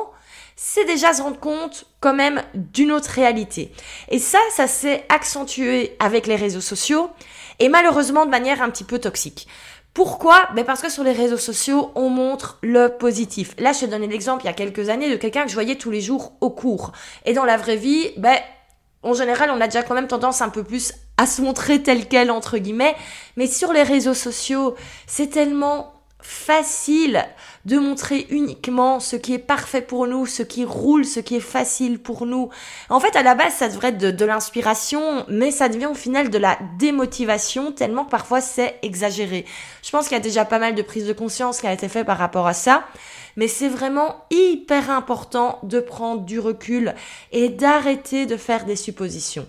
c'est 0.56 0.84
déjà 0.84 1.12
se 1.12 1.22
rendre 1.22 1.38
compte 1.38 1.86
quand 2.00 2.14
même 2.14 2.42
d'une 2.54 2.92
autre 2.92 3.10
réalité. 3.10 3.72
Et 4.08 4.18
ça, 4.18 4.38
ça 4.54 4.66
s'est 4.66 5.04
accentué 5.08 5.96
avec 5.98 6.26
les 6.26 6.36
réseaux 6.36 6.60
sociaux 6.60 7.10
et 7.58 7.68
malheureusement 7.68 8.24
de 8.24 8.30
manière 8.30 8.62
un 8.62 8.70
petit 8.70 8.84
peu 8.84 8.98
toxique. 8.98 9.46
Pourquoi? 9.94 10.48
Ben 10.56 10.64
Parce 10.64 10.82
que 10.82 10.90
sur 10.90 11.04
les 11.04 11.12
réseaux 11.12 11.36
sociaux, 11.36 11.92
on 11.94 12.08
montre 12.08 12.58
le 12.62 12.88
positif. 12.88 13.54
Là, 13.58 13.72
je 13.72 13.80
te 13.80 13.86
donne 13.86 14.02
l'exemple 14.08 14.42
il 14.42 14.46
y 14.46 14.50
a 14.50 14.54
quelques 14.54 14.88
années 14.88 15.08
de 15.08 15.16
quelqu'un 15.16 15.44
que 15.44 15.50
je 15.50 15.54
voyais 15.54 15.76
tous 15.76 15.92
les 15.92 16.00
jours 16.00 16.32
au 16.40 16.50
cours. 16.50 16.90
Et 17.24 17.32
dans 17.32 17.44
la 17.44 17.56
vraie 17.56 17.76
vie, 17.76 18.10
ben, 18.16 18.36
en 19.04 19.14
général, 19.14 19.50
on 19.50 19.60
a 19.60 19.66
déjà 19.66 19.84
quand 19.84 19.94
même 19.94 20.08
tendance 20.08 20.42
un 20.42 20.48
peu 20.48 20.64
plus 20.64 20.94
à 21.16 21.26
se 21.26 21.42
montrer 21.42 21.80
tel 21.80 22.08
quel, 22.08 22.32
entre 22.32 22.58
guillemets. 22.58 22.96
Mais 23.36 23.46
sur 23.46 23.72
les 23.72 23.84
réseaux 23.84 24.14
sociaux, 24.14 24.74
c'est 25.06 25.28
tellement 25.28 25.93
facile 26.24 27.22
de 27.66 27.78
montrer 27.78 28.26
uniquement 28.30 28.98
ce 28.98 29.14
qui 29.14 29.34
est 29.34 29.38
parfait 29.38 29.82
pour 29.82 30.06
nous, 30.06 30.24
ce 30.24 30.42
qui 30.42 30.64
roule, 30.64 31.04
ce 31.04 31.20
qui 31.20 31.36
est 31.36 31.40
facile 31.40 31.98
pour 31.98 32.24
nous. 32.24 32.48
En 32.88 32.98
fait, 32.98 33.14
à 33.14 33.22
la 33.22 33.34
base, 33.34 33.52
ça 33.54 33.68
devrait 33.68 33.88
être 33.88 33.98
de, 33.98 34.24
l'inspiration, 34.24 35.26
mais 35.28 35.50
ça 35.50 35.68
devient 35.68 35.86
au 35.86 35.94
final 35.94 36.30
de 36.30 36.38
la 36.38 36.58
démotivation, 36.78 37.72
tellement 37.72 38.06
que 38.06 38.10
parfois 38.10 38.40
c'est 38.40 38.78
exagéré. 38.82 39.44
Je 39.82 39.90
pense 39.90 40.08
qu'il 40.08 40.16
y 40.16 40.20
a 40.20 40.22
déjà 40.22 40.46
pas 40.46 40.58
mal 40.58 40.74
de 40.74 40.82
prise 40.82 41.06
de 41.06 41.12
conscience 41.12 41.60
qui 41.60 41.66
a 41.66 41.72
été 41.72 41.88
fait 41.88 42.04
par 42.04 42.16
rapport 42.16 42.46
à 42.46 42.54
ça, 42.54 42.84
mais 43.36 43.48
c'est 43.48 43.68
vraiment 43.68 44.24
hyper 44.30 44.90
important 44.90 45.58
de 45.62 45.80
prendre 45.80 46.22
du 46.22 46.40
recul 46.40 46.94
et 47.32 47.50
d'arrêter 47.50 48.24
de 48.24 48.38
faire 48.38 48.64
des 48.64 48.76
suppositions. 48.76 49.46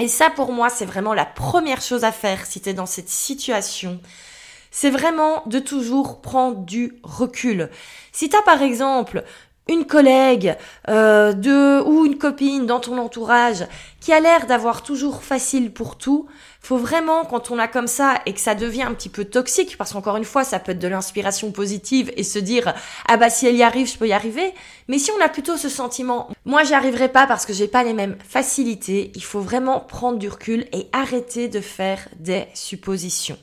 Et 0.00 0.08
ça, 0.08 0.28
pour 0.28 0.50
moi, 0.50 0.70
c'est 0.70 0.86
vraiment 0.86 1.14
la 1.14 1.24
première 1.24 1.80
chose 1.80 2.02
à 2.02 2.10
faire 2.10 2.46
si 2.46 2.60
tu 2.60 2.70
es 2.70 2.74
dans 2.74 2.86
cette 2.86 3.08
situation 3.08 4.00
c'est 4.74 4.90
vraiment 4.90 5.44
de 5.46 5.60
toujours 5.60 6.20
prendre 6.20 6.64
du 6.64 6.96
recul. 7.04 7.70
Si 8.10 8.28
tu 8.28 8.36
as 8.36 8.42
par 8.42 8.60
exemple 8.60 9.22
une 9.68 9.86
collègue 9.86 10.56
euh, 10.88 11.32
de 11.32 11.80
ou 11.86 12.04
une 12.04 12.18
copine 12.18 12.66
dans 12.66 12.80
ton 12.80 12.98
entourage 12.98 13.64
qui 14.00 14.12
a 14.12 14.18
l'air 14.18 14.46
d'avoir 14.46 14.82
toujours 14.82 15.22
facile 15.22 15.72
pour 15.72 15.96
tout, 15.96 16.26
faut 16.60 16.76
vraiment 16.76 17.24
quand 17.24 17.52
on 17.52 17.58
a 17.60 17.68
comme 17.68 17.86
ça 17.86 18.16
et 18.26 18.34
que 18.34 18.40
ça 18.40 18.56
devient 18.56 18.82
un 18.82 18.94
petit 18.94 19.08
peu 19.08 19.24
toxique 19.24 19.78
parce 19.78 19.92
qu'encore 19.92 20.16
une 20.16 20.24
fois 20.24 20.42
ça 20.42 20.58
peut 20.58 20.72
être 20.72 20.80
de 20.80 20.88
l'inspiration 20.88 21.52
positive 21.52 22.12
et 22.16 22.24
se 22.24 22.40
dire 22.40 22.74
ah 23.06 23.16
bah 23.16 23.30
si 23.30 23.46
elle 23.46 23.56
y 23.56 23.62
arrive 23.62 23.88
je 23.88 23.96
peux 23.96 24.08
y 24.08 24.12
arriver, 24.12 24.52
mais 24.88 24.98
si 24.98 25.12
on 25.12 25.24
a 25.24 25.28
plutôt 25.28 25.56
ce 25.56 25.68
sentiment 25.68 26.28
moi 26.44 26.64
j'y 26.64 26.74
arriverai 26.74 27.08
pas 27.08 27.28
parce 27.28 27.46
que 27.46 27.52
j'ai 27.52 27.68
pas 27.68 27.84
les 27.84 27.94
mêmes 27.94 28.16
facilités, 28.28 29.12
il 29.14 29.22
faut 29.22 29.40
vraiment 29.40 29.78
prendre 29.78 30.18
du 30.18 30.28
recul 30.28 30.66
et 30.72 30.88
arrêter 30.92 31.46
de 31.46 31.60
faire 31.60 32.08
des 32.18 32.46
suppositions. 32.54 33.38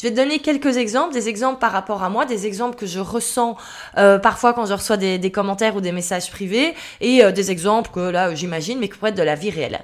Je 0.00 0.06
vais 0.06 0.14
te 0.14 0.16
donner 0.16 0.38
quelques 0.38 0.78
exemples, 0.78 1.12
des 1.12 1.28
exemples 1.28 1.58
par 1.58 1.72
rapport 1.72 2.02
à 2.02 2.08
moi, 2.08 2.24
des 2.24 2.46
exemples 2.46 2.74
que 2.74 2.86
je 2.86 3.00
ressens 3.00 3.58
euh, 3.98 4.18
parfois 4.18 4.54
quand 4.54 4.64
je 4.64 4.72
reçois 4.72 4.96
des, 4.96 5.30
commentaires 5.30 5.76
ou 5.76 5.82
des 5.82 5.92
messages 5.92 6.30
privés, 6.30 6.74
et 7.02 7.22
euh, 7.22 7.32
des 7.32 7.50
exemples 7.50 7.90
que 7.90 8.00
là 8.00 8.34
j'imagine, 8.34 8.78
mais 8.78 8.88
qui 8.88 8.96
pourraient 8.96 9.10
être 9.10 9.18
de 9.18 9.22
la 9.22 9.34
vie 9.34 9.50
réelle. 9.50 9.80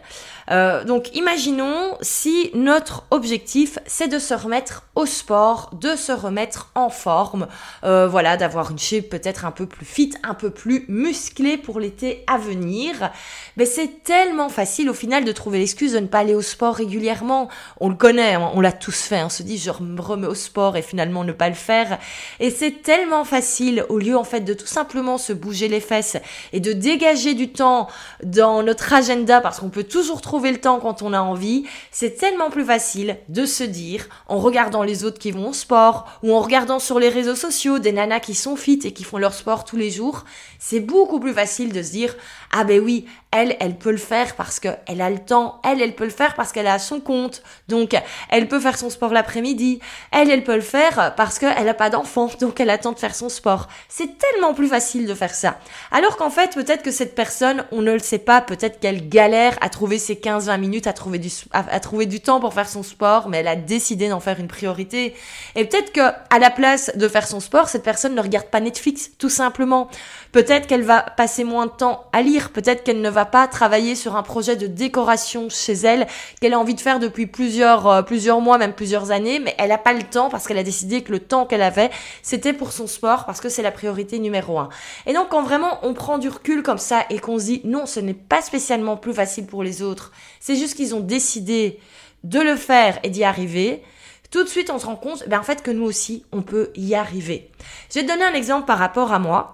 Euh, 0.50 0.84
donc 0.84 1.14
imaginons 1.16 1.96
si 2.00 2.50
notre 2.54 3.04
objectif 3.10 3.78
c'est 3.86 4.08
de 4.08 4.18
se 4.18 4.32
remettre 4.32 4.84
au 4.94 5.04
sport, 5.04 5.70
de 5.80 5.96
se 5.96 6.12
remettre 6.12 6.70
en 6.74 6.88
forme, 6.88 7.48
euh, 7.84 8.06
voilà, 8.06 8.36
d'avoir 8.36 8.70
une 8.70 8.78
shape 8.78 9.08
peut-être 9.08 9.44
un 9.44 9.50
peu 9.50 9.66
plus 9.66 9.84
fit, 9.84 10.12
un 10.22 10.34
peu 10.34 10.50
plus 10.50 10.84
musclée 10.88 11.56
pour 11.56 11.80
l'été 11.80 12.24
à 12.26 12.38
venir. 12.38 13.10
Mais 13.56 13.66
c'est 13.66 14.04
tellement 14.04 14.48
facile 14.48 14.88
au 14.88 14.94
final 14.94 15.24
de 15.24 15.32
trouver 15.32 15.58
l'excuse 15.58 15.92
de 15.92 15.98
ne 15.98 16.06
pas 16.06 16.20
aller 16.20 16.34
au 16.34 16.42
sport 16.42 16.74
régulièrement. 16.74 17.48
On 17.80 17.88
le 17.88 17.94
connaît, 17.94 18.36
on, 18.36 18.60
l'a 18.60 18.72
tous 18.72 19.02
fait. 19.02 19.22
On 19.22 19.28
se 19.28 19.42
dit 19.42 19.58
je 19.58 19.70
me 19.82 20.00
remets 20.00 20.26
au 20.26 20.34
sport 20.34 20.76
et 20.76 20.82
finalement 20.82 21.24
ne 21.24 21.32
pas 21.32 21.48
le 21.48 21.54
faire. 21.54 21.98
Et 22.38 22.50
c'est 22.50 22.82
tellement 22.82 23.24
facile 23.24 23.84
au 23.88 23.98
lieu 23.98 24.16
en 24.16 24.24
fait 24.24 24.40
de 24.40 24.54
tout 24.54 24.66
simplement 24.66 25.18
se 25.18 25.32
bouger 25.32 25.68
les 25.68 25.80
fesses 25.80 26.16
et 26.52 26.60
de 26.60 26.72
dégager 26.72 27.34
du 27.34 27.50
temps 27.50 27.88
dans 28.22 28.62
notre 28.62 28.92
agenda 28.92 29.40
parce 29.40 29.60
qu'on 29.60 29.70
peut 29.70 29.84
toujours 29.84 30.20
trouver 30.20 30.35
le 30.44 30.60
temps 30.60 30.78
quand 30.80 31.02
on 31.02 31.12
a 31.12 31.20
envie, 31.20 31.64
c'est 31.90 32.16
tellement 32.16 32.50
plus 32.50 32.64
facile 32.64 33.18
de 33.28 33.46
se 33.46 33.64
dire, 33.64 34.06
en 34.28 34.38
regardant 34.38 34.82
les 34.82 35.04
autres 35.04 35.18
qui 35.18 35.30
vont 35.30 35.50
au 35.50 35.52
sport, 35.52 36.20
ou 36.22 36.34
en 36.34 36.40
regardant 36.40 36.78
sur 36.78 36.98
les 36.98 37.08
réseaux 37.08 37.34
sociaux 37.34 37.78
des 37.78 37.92
nanas 37.92 38.20
qui 38.20 38.34
sont 38.34 38.56
fit 38.56 38.80
et 38.84 38.92
qui 38.92 39.04
font 39.04 39.18
leur 39.18 39.34
sport 39.34 39.64
tous 39.64 39.76
les 39.76 39.90
jours, 39.90 40.24
c'est 40.58 40.80
beaucoup 40.80 41.20
plus 41.20 41.32
facile 41.32 41.72
de 41.72 41.82
se 41.82 41.90
dire, 41.90 42.14
ah 42.52 42.64
ben 42.64 42.80
oui, 42.80 43.06
elle, 43.36 43.56
elle 43.60 43.76
peut 43.76 43.90
le 43.90 43.98
faire 43.98 44.34
parce 44.34 44.60
qu'elle 44.60 45.00
a 45.00 45.10
le 45.10 45.18
temps. 45.18 45.60
Elle, 45.62 45.82
elle 45.82 45.94
peut 45.94 46.04
le 46.04 46.10
faire 46.10 46.34
parce 46.34 46.52
qu'elle 46.52 46.66
a 46.66 46.78
son 46.78 47.00
compte. 47.00 47.42
Donc, 47.68 47.94
elle 48.30 48.48
peut 48.48 48.60
faire 48.60 48.78
son 48.78 48.88
sport 48.88 49.12
l'après-midi. 49.12 49.80
Elle, 50.10 50.30
elle 50.30 50.42
peut 50.42 50.54
le 50.54 50.62
faire 50.62 51.14
parce 51.16 51.38
qu'elle 51.38 51.64
n'a 51.64 51.74
pas 51.74 51.90
d'enfant. 51.90 52.30
Donc, 52.40 52.60
elle 52.60 52.70
attend 52.70 52.92
de 52.92 52.98
faire 52.98 53.14
son 53.14 53.28
sport. 53.28 53.68
C'est 53.88 54.18
tellement 54.18 54.54
plus 54.54 54.68
facile 54.68 55.06
de 55.06 55.14
faire 55.14 55.34
ça. 55.34 55.58
Alors 55.90 56.16
qu'en 56.16 56.30
fait, 56.30 56.54
peut-être 56.54 56.82
que 56.82 56.90
cette 56.90 57.14
personne, 57.14 57.64
on 57.72 57.82
ne 57.82 57.92
le 57.92 57.98
sait 57.98 58.18
pas, 58.18 58.40
peut-être 58.40 58.80
qu'elle 58.80 59.08
galère 59.08 59.58
à 59.60 59.68
trouver 59.68 59.98
ses 59.98 60.14
15-20 60.14 60.58
minutes, 60.58 60.86
à 60.86 60.94
trouver, 60.94 61.18
du, 61.18 61.30
à, 61.52 61.80
trouver 61.80 62.06
du 62.06 62.20
temps 62.20 62.40
pour 62.40 62.54
faire 62.54 62.68
son 62.68 62.82
sport, 62.82 63.28
mais 63.28 63.38
elle 63.38 63.48
a 63.48 63.56
décidé 63.56 64.08
d'en 64.08 64.20
faire 64.20 64.40
une 64.40 64.48
priorité. 64.48 65.14
Et 65.56 65.66
peut-être 65.66 65.92
que, 65.92 66.00
à 66.00 66.38
la 66.38 66.50
place 66.50 66.90
de 66.96 67.06
faire 67.06 67.26
son 67.26 67.40
sport, 67.40 67.68
cette 67.68 67.82
personne 67.82 68.14
ne 68.14 68.22
regarde 68.22 68.46
pas 68.46 68.60
Netflix, 68.60 69.10
tout 69.18 69.28
simplement. 69.28 69.88
Peut-être 70.32 70.66
qu'elle 70.66 70.82
va 70.82 71.02
passer 71.02 71.44
moins 71.44 71.66
de 71.66 71.72
temps 71.72 72.06
à 72.12 72.22
lire. 72.22 72.50
Peut-être 72.50 72.82
qu'elle 72.82 73.00
ne 73.00 73.10
va 73.10 73.25
pas 73.26 73.47
travailler 73.47 73.95
sur 73.95 74.16
un 74.16 74.23
projet 74.23 74.56
de 74.56 74.66
décoration 74.66 75.49
chez 75.50 75.75
elle 75.75 76.06
qu'elle 76.40 76.54
a 76.54 76.59
envie 76.59 76.75
de 76.75 76.80
faire 76.80 76.99
depuis 76.99 77.26
plusieurs, 77.26 77.87
euh, 77.87 78.02
plusieurs 78.02 78.40
mois, 78.40 78.59
même 78.59 78.73
plusieurs 78.73 79.11
années, 79.11 79.38
mais 79.38 79.54
elle 79.59 79.68
n'a 79.68 79.78
pas 79.78 79.92
le 79.92 80.02
temps 80.02 80.30
parce 80.30 80.47
qu'elle 80.47 80.59
a 80.59 80.62
décidé 80.62 81.02
que 81.02 81.12
le 81.12 81.18
temps 81.18 81.47
qu'elle 81.47 81.62
avait, 81.62 81.90
c'était 82.23 82.52
pour 82.52 82.73
son 82.73 82.87
sport 82.87 83.26
parce 83.26 83.40
que 83.40 83.49
c'est 83.49 83.62
la 83.62 83.73
priorité 83.73 84.18
numéro 84.18 84.59
un. 84.59 84.68
Et 85.06 85.12
donc 85.12 85.28
quand 85.28 85.42
vraiment 85.42 85.78
on 85.83 85.95
prend 85.95 86.18
du 86.18 86.28
recul 86.28 86.62
comme 86.62 86.78
ça 86.78 87.04
et 87.11 87.18
qu'on 87.18 87.38
se 87.38 87.45
dit 87.45 87.61
non, 87.64 87.87
ce 87.87 88.00
n'est 88.00 88.14
pas 88.14 88.42
spécialement 88.42 88.97
plus 88.97 89.14
facile 89.14 89.47
pour 89.47 89.62
les 89.62 89.83
autres, 89.83 90.12
c'est 90.40 90.56
juste 90.56 90.75
qu'ils 90.75 90.95
ont 90.95 91.00
décidé 91.00 91.80
de 92.25 92.40
le 92.40 92.56
faire 92.56 92.99
et 93.02 93.11
d'y 93.11 93.25
arriver, 93.25 93.83
tout 94.30 94.42
de 94.42 94.49
suite 94.49 94.71
on 94.71 94.78
se 94.78 94.87
rend 94.87 94.97
compte 94.97 95.28
ben, 95.28 95.38
en 95.38 95.42
fait 95.42 95.62
que 95.62 95.71
nous 95.71 95.85
aussi 95.85 96.25
on 96.33 96.42
peut 96.42 96.71
y 96.75 96.95
arriver. 96.95 97.50
Je 97.90 98.00
vais 98.00 98.06
te 98.06 98.11
donner 98.11 98.25
un 98.25 98.35
exemple 98.35 98.66
par 98.66 98.78
rapport 98.78 99.12
à 99.12 99.18
moi. 99.18 99.52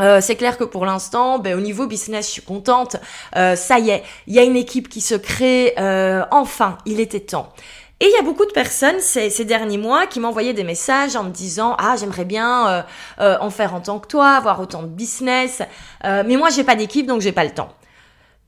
Euh, 0.00 0.20
c'est 0.20 0.36
clair 0.36 0.58
que 0.58 0.64
pour 0.64 0.86
l'instant, 0.86 1.38
ben, 1.38 1.56
au 1.56 1.60
niveau 1.60 1.86
business, 1.86 2.26
je 2.26 2.32
suis 2.32 2.42
contente. 2.42 2.96
Euh, 3.36 3.56
ça 3.56 3.78
y 3.78 3.90
est, 3.90 4.02
il 4.26 4.34
y 4.34 4.38
a 4.38 4.42
une 4.42 4.56
équipe 4.56 4.88
qui 4.88 5.00
se 5.00 5.14
crée. 5.14 5.74
Euh, 5.78 6.24
enfin, 6.30 6.78
il 6.86 7.00
était 7.00 7.20
temps. 7.20 7.52
Et 8.00 8.06
il 8.06 8.12
y 8.12 8.16
a 8.16 8.22
beaucoup 8.22 8.46
de 8.46 8.52
personnes 8.52 9.00
ces, 9.00 9.28
ces 9.28 9.44
derniers 9.44 9.78
mois 9.78 10.06
qui 10.06 10.20
m'envoyaient 10.20 10.54
des 10.54 10.62
messages 10.62 11.16
en 11.16 11.24
me 11.24 11.30
disant 11.30 11.74
ah 11.80 11.96
j'aimerais 11.98 12.24
bien 12.24 12.86
en 13.18 13.50
faire 13.50 13.74
en 13.74 13.80
tant 13.80 13.98
que 13.98 14.06
toi, 14.06 14.34
avoir 14.34 14.60
autant 14.60 14.84
de 14.84 14.86
business, 14.86 15.62
mais 16.04 16.36
moi 16.36 16.48
j'ai 16.50 16.62
pas 16.62 16.76
d'équipe 16.76 17.08
donc 17.08 17.22
j'ai 17.22 17.32
pas 17.32 17.42
le 17.42 17.50
temps. 17.50 17.72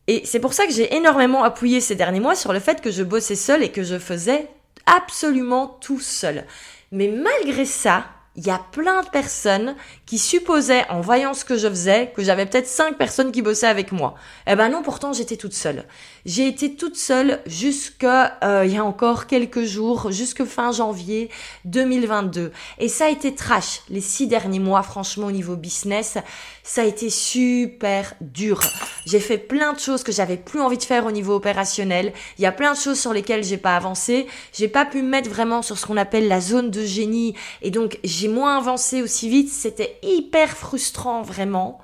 Et 0.06 0.22
c'est 0.24 0.38
pour 0.38 0.54
ça 0.54 0.66
que 0.66 0.72
j'ai 0.72 0.94
énormément 0.94 1.42
appuyé 1.42 1.80
ces 1.80 1.96
derniers 1.96 2.20
mois 2.20 2.36
sur 2.36 2.52
le 2.52 2.60
fait 2.60 2.80
que 2.80 2.92
je 2.92 3.02
bossais 3.02 3.34
seule 3.34 3.64
et 3.64 3.72
que 3.72 3.82
je 3.82 3.98
faisais 3.98 4.46
absolument 4.86 5.78
tout 5.80 6.00
seul. 6.00 6.44
Mais 6.92 7.08
malgré 7.08 7.64
ça, 7.64 8.04
il 8.36 8.46
y 8.46 8.50
a 8.50 8.60
plein 8.72 9.02
de 9.02 9.08
personnes 9.08 9.74
qui 10.10 10.18
supposaient, 10.18 10.84
en 10.88 11.00
voyant 11.00 11.34
ce 11.34 11.44
que 11.44 11.56
je 11.56 11.68
faisais, 11.68 12.12
que 12.16 12.24
j'avais 12.24 12.44
peut-être 12.44 12.66
cinq 12.66 12.98
personnes 12.98 13.30
qui 13.30 13.42
bossaient 13.42 13.68
avec 13.68 13.92
moi. 13.92 14.16
Eh 14.48 14.56
ben 14.56 14.68
non, 14.68 14.82
pourtant 14.82 15.12
j'étais 15.12 15.36
toute 15.36 15.52
seule. 15.52 15.84
J'ai 16.26 16.48
été 16.48 16.74
toute 16.74 16.96
seule 16.96 17.38
jusqu'à 17.46 18.36
euh, 18.42 18.64
il 18.66 18.74
y 18.74 18.76
a 18.76 18.84
encore 18.84 19.28
quelques 19.28 19.62
jours, 19.62 20.10
jusque 20.10 20.44
fin 20.44 20.72
janvier 20.72 21.30
2022. 21.64 22.50
Et 22.80 22.88
ça 22.88 23.04
a 23.04 23.08
été 23.08 23.36
trash 23.36 23.82
les 23.88 24.00
six 24.00 24.26
derniers 24.26 24.58
mois, 24.58 24.82
franchement 24.82 25.28
au 25.28 25.30
niveau 25.30 25.54
business, 25.54 26.18
ça 26.64 26.82
a 26.82 26.84
été 26.84 27.08
super 27.08 28.14
dur. 28.20 28.60
J'ai 29.06 29.20
fait 29.20 29.38
plein 29.38 29.72
de 29.72 29.78
choses 29.78 30.02
que 30.02 30.12
j'avais 30.12 30.36
plus 30.36 30.60
envie 30.60 30.76
de 30.76 30.82
faire 30.82 31.06
au 31.06 31.10
niveau 31.10 31.34
opérationnel. 31.34 32.12
Il 32.38 32.42
y 32.42 32.46
a 32.46 32.52
plein 32.52 32.72
de 32.72 32.78
choses 32.78 33.00
sur 33.00 33.12
lesquelles 33.12 33.44
j'ai 33.44 33.56
pas 33.56 33.76
avancé. 33.76 34.26
J'ai 34.52 34.68
pas 34.68 34.84
pu 34.84 35.02
me 35.02 35.08
mettre 35.08 35.30
vraiment 35.30 35.62
sur 35.62 35.78
ce 35.78 35.86
qu'on 35.86 35.96
appelle 35.96 36.28
la 36.28 36.40
zone 36.40 36.70
de 36.70 36.84
génie. 36.84 37.34
Et 37.62 37.70
donc, 37.70 37.98
j'ai 38.04 38.28
moins 38.28 38.58
avancé 38.58 39.02
aussi 39.02 39.28
vite. 39.28 39.48
C'était 39.50 39.98
hyper 40.02 40.50
frustrant, 40.50 41.22
vraiment. 41.22 41.80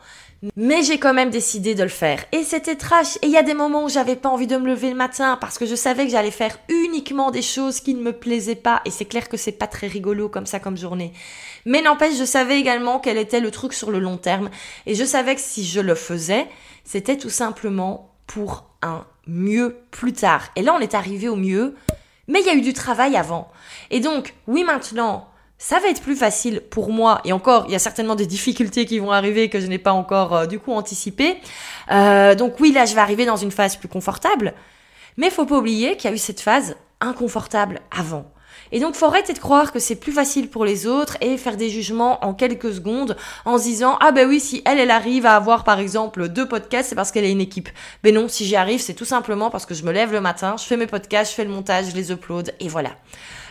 Mais 0.54 0.82
j'ai 0.82 0.98
quand 0.98 1.14
même 1.14 1.30
décidé 1.30 1.74
de 1.74 1.82
le 1.82 1.88
faire. 1.88 2.24
Et 2.32 2.42
c'était 2.42 2.76
trash. 2.76 3.16
Et 3.22 3.26
il 3.26 3.30
y 3.30 3.38
a 3.38 3.42
des 3.42 3.54
moments 3.54 3.84
où 3.84 3.88
j'avais 3.88 4.16
pas 4.16 4.28
envie 4.28 4.46
de 4.46 4.56
me 4.56 4.66
lever 4.66 4.90
le 4.90 4.96
matin 4.96 5.38
parce 5.40 5.58
que 5.58 5.66
je 5.66 5.74
savais 5.74 6.04
que 6.04 6.12
j'allais 6.12 6.30
faire 6.30 6.58
uniquement 6.68 7.30
des 7.30 7.42
choses 7.42 7.80
qui 7.80 7.94
ne 7.94 8.02
me 8.02 8.12
plaisaient 8.12 8.54
pas. 8.54 8.82
Et 8.84 8.90
c'est 8.90 9.06
clair 9.06 9.28
que 9.28 9.36
c'est 9.36 9.52
pas 9.52 9.66
très 9.66 9.86
rigolo 9.86 10.28
comme 10.28 10.46
ça 10.46 10.60
comme 10.60 10.76
journée. 10.76 11.12
Mais 11.64 11.82
n'empêche, 11.82 12.16
je 12.16 12.24
savais 12.24 12.60
également 12.60 13.00
quel 13.00 13.16
était 13.16 13.40
le 13.40 13.50
truc 13.50 13.72
sur 13.72 13.90
le 13.90 13.98
long 13.98 14.18
terme. 14.18 14.50
Et 14.84 14.94
je 14.94 15.04
savais 15.04 15.34
que 15.34 15.40
si 15.40 15.64
je 15.64 15.80
le 15.80 15.94
faisais, 15.94 16.46
c'était 16.84 17.16
tout 17.16 17.30
simplement 17.30 18.12
pour 18.26 18.68
un 18.82 19.04
mieux 19.26 19.78
plus 19.90 20.12
tard. 20.12 20.48
Et 20.54 20.62
là, 20.62 20.74
on 20.74 20.80
est 20.80 20.94
arrivé 20.94 21.28
au 21.28 21.36
mieux. 21.36 21.74
Mais 22.28 22.40
il 22.40 22.46
y 22.46 22.50
a 22.50 22.54
eu 22.54 22.60
du 22.60 22.72
travail 22.72 23.16
avant. 23.16 23.50
Et 23.90 24.00
donc, 24.00 24.34
oui, 24.46 24.64
maintenant, 24.64 25.28
ça 25.58 25.78
va 25.80 25.88
être 25.88 26.02
plus 26.02 26.16
facile 26.16 26.60
pour 26.70 26.90
moi. 26.90 27.20
Et 27.24 27.32
encore, 27.32 27.64
il 27.68 27.72
y 27.72 27.76
a 27.76 27.78
certainement 27.78 28.14
des 28.14 28.26
difficultés 28.26 28.84
qui 28.84 28.98
vont 28.98 29.12
arriver 29.12 29.48
que 29.48 29.60
je 29.60 29.66
n'ai 29.66 29.78
pas 29.78 29.92
encore 29.92 30.34
euh, 30.34 30.46
du 30.46 30.58
coup 30.58 30.72
anticipé. 30.72 31.38
Euh, 31.90 32.34
donc 32.34 32.60
oui, 32.60 32.72
là, 32.72 32.84
je 32.84 32.94
vais 32.94 33.00
arriver 33.00 33.24
dans 33.24 33.36
une 33.36 33.50
phase 33.50 33.76
plus 33.76 33.88
confortable. 33.88 34.54
Mais 35.16 35.30
faut 35.30 35.46
pas 35.46 35.56
oublier 35.56 35.96
qu'il 35.96 36.10
y 36.10 36.12
a 36.12 36.16
eu 36.16 36.18
cette 36.18 36.40
phase 36.40 36.76
inconfortable 37.00 37.80
avant. 37.90 38.30
Et 38.72 38.80
donc, 38.80 38.94
faut 38.94 39.06
arrêter 39.06 39.32
de 39.32 39.38
croire 39.38 39.72
que 39.72 39.78
c'est 39.78 39.96
plus 39.96 40.12
facile 40.12 40.48
pour 40.50 40.64
les 40.64 40.86
autres 40.86 41.16
et 41.20 41.36
faire 41.36 41.56
des 41.56 41.70
jugements 41.70 42.24
en 42.24 42.34
quelques 42.34 42.74
secondes 42.74 43.16
en 43.44 43.58
se 43.58 43.64
disant, 43.64 43.96
ah 44.00 44.12
ben 44.12 44.28
oui, 44.28 44.40
si 44.40 44.62
elle, 44.64 44.80
elle 44.80 44.90
arrive 44.90 45.24
à 45.24 45.36
avoir, 45.36 45.62
par 45.62 45.78
exemple, 45.78 46.28
deux 46.28 46.48
podcasts, 46.48 46.88
c'est 46.88 46.94
parce 46.94 47.12
qu'elle 47.12 47.24
a 47.24 47.28
une 47.28 47.40
équipe. 47.40 47.68
Ben 48.02 48.14
non, 48.14 48.28
si 48.28 48.44
j'y 48.44 48.56
arrive, 48.56 48.80
c'est 48.80 48.94
tout 48.94 49.04
simplement 49.04 49.50
parce 49.50 49.66
que 49.66 49.74
je 49.74 49.84
me 49.84 49.92
lève 49.92 50.12
le 50.12 50.20
matin, 50.20 50.56
je 50.58 50.64
fais 50.64 50.76
mes 50.76 50.86
podcasts, 50.86 51.30
je 51.30 51.36
fais 51.36 51.44
le 51.44 51.50
montage, 51.50 51.90
je 51.90 51.96
les 51.96 52.10
upload, 52.10 52.54
et 52.58 52.68
voilà. 52.68 52.90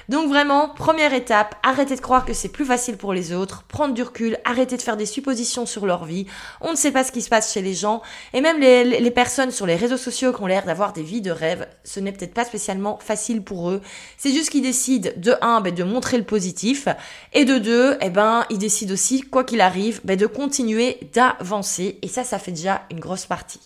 Donc 0.08 0.30
vraiment, 0.30 0.70
première 0.70 1.14
étape, 1.14 1.56
arrêtez 1.64 1.96
de 1.96 2.02
croire 2.02 2.26
que 2.26 2.34
c'est 2.34 2.50
plus 2.50 2.66
facile 2.66 2.98
pour 2.98 3.14
les 3.14 3.34
autres, 3.34 3.64
prendre 3.64 3.94
du 3.94 4.04
recul, 4.04 4.38
arrêtez 4.46 4.78
de 4.78 4.82
faire 4.82 4.98
des 4.98 5.06
suppositions 5.06 5.66
sur 5.66 5.86
leur 5.86 6.06
vie. 6.06 6.28
On 6.62 6.72
ne 6.72 6.76
sait 6.76 6.92
pas 6.92 7.04
ce 7.04 7.12
qui 7.12 7.24
se 7.24 7.30
passe 7.30 7.52
chez 7.52 7.62
les 7.62 7.74
gens, 7.74 8.02
et 8.34 8.42
même 8.42 8.60
les, 8.60 9.12
personnes 9.12 9.52
sur 9.52 9.66
les 9.66 9.76
réseaux 9.76 9.98
sociaux 9.98 10.32
qui 10.32 10.42
ont 10.42 10.48
l'air 10.48 10.66
d'avoir 10.66 10.94
des 10.94 11.02
vies 11.02 11.22
de 11.22 11.32
rêve, 11.32 11.68
ce 11.84 12.00
n'est 12.00 12.12
peut-être 12.12 12.34
pas 12.34 12.46
spécialement 12.46 13.00
facile 13.00 13.44
pour 13.44 13.72
eux. 13.72 13.82
C'est 14.18 14.32
juste 14.32 14.50
qu'ils 14.50 14.62
décident 14.62 15.10
de 15.16 15.36
un, 15.42 15.62
ben, 15.62 15.74
de 15.74 15.84
montrer 15.84 16.18
le 16.18 16.26
positif, 16.26 16.88
et 17.34 17.46
de 17.46 17.58
deux, 17.58 17.98
eh 18.02 18.10
ben, 18.10 18.46
ils 18.50 18.60
décident 18.60 18.94
aussi, 18.94 19.22
quoi 19.22 19.44
qu'il 19.44 19.62
arrive, 19.62 20.02
ben, 20.04 20.18
de 20.18 20.28
continuer 20.28 21.00
d'avancer, 21.14 21.98
et 22.02 22.08
ça, 22.08 22.24
ça 22.24 22.38
fait 22.38 22.52
déjà 22.52 22.84
une 22.92 23.00
grosse 23.00 23.26
partie. 23.26 23.62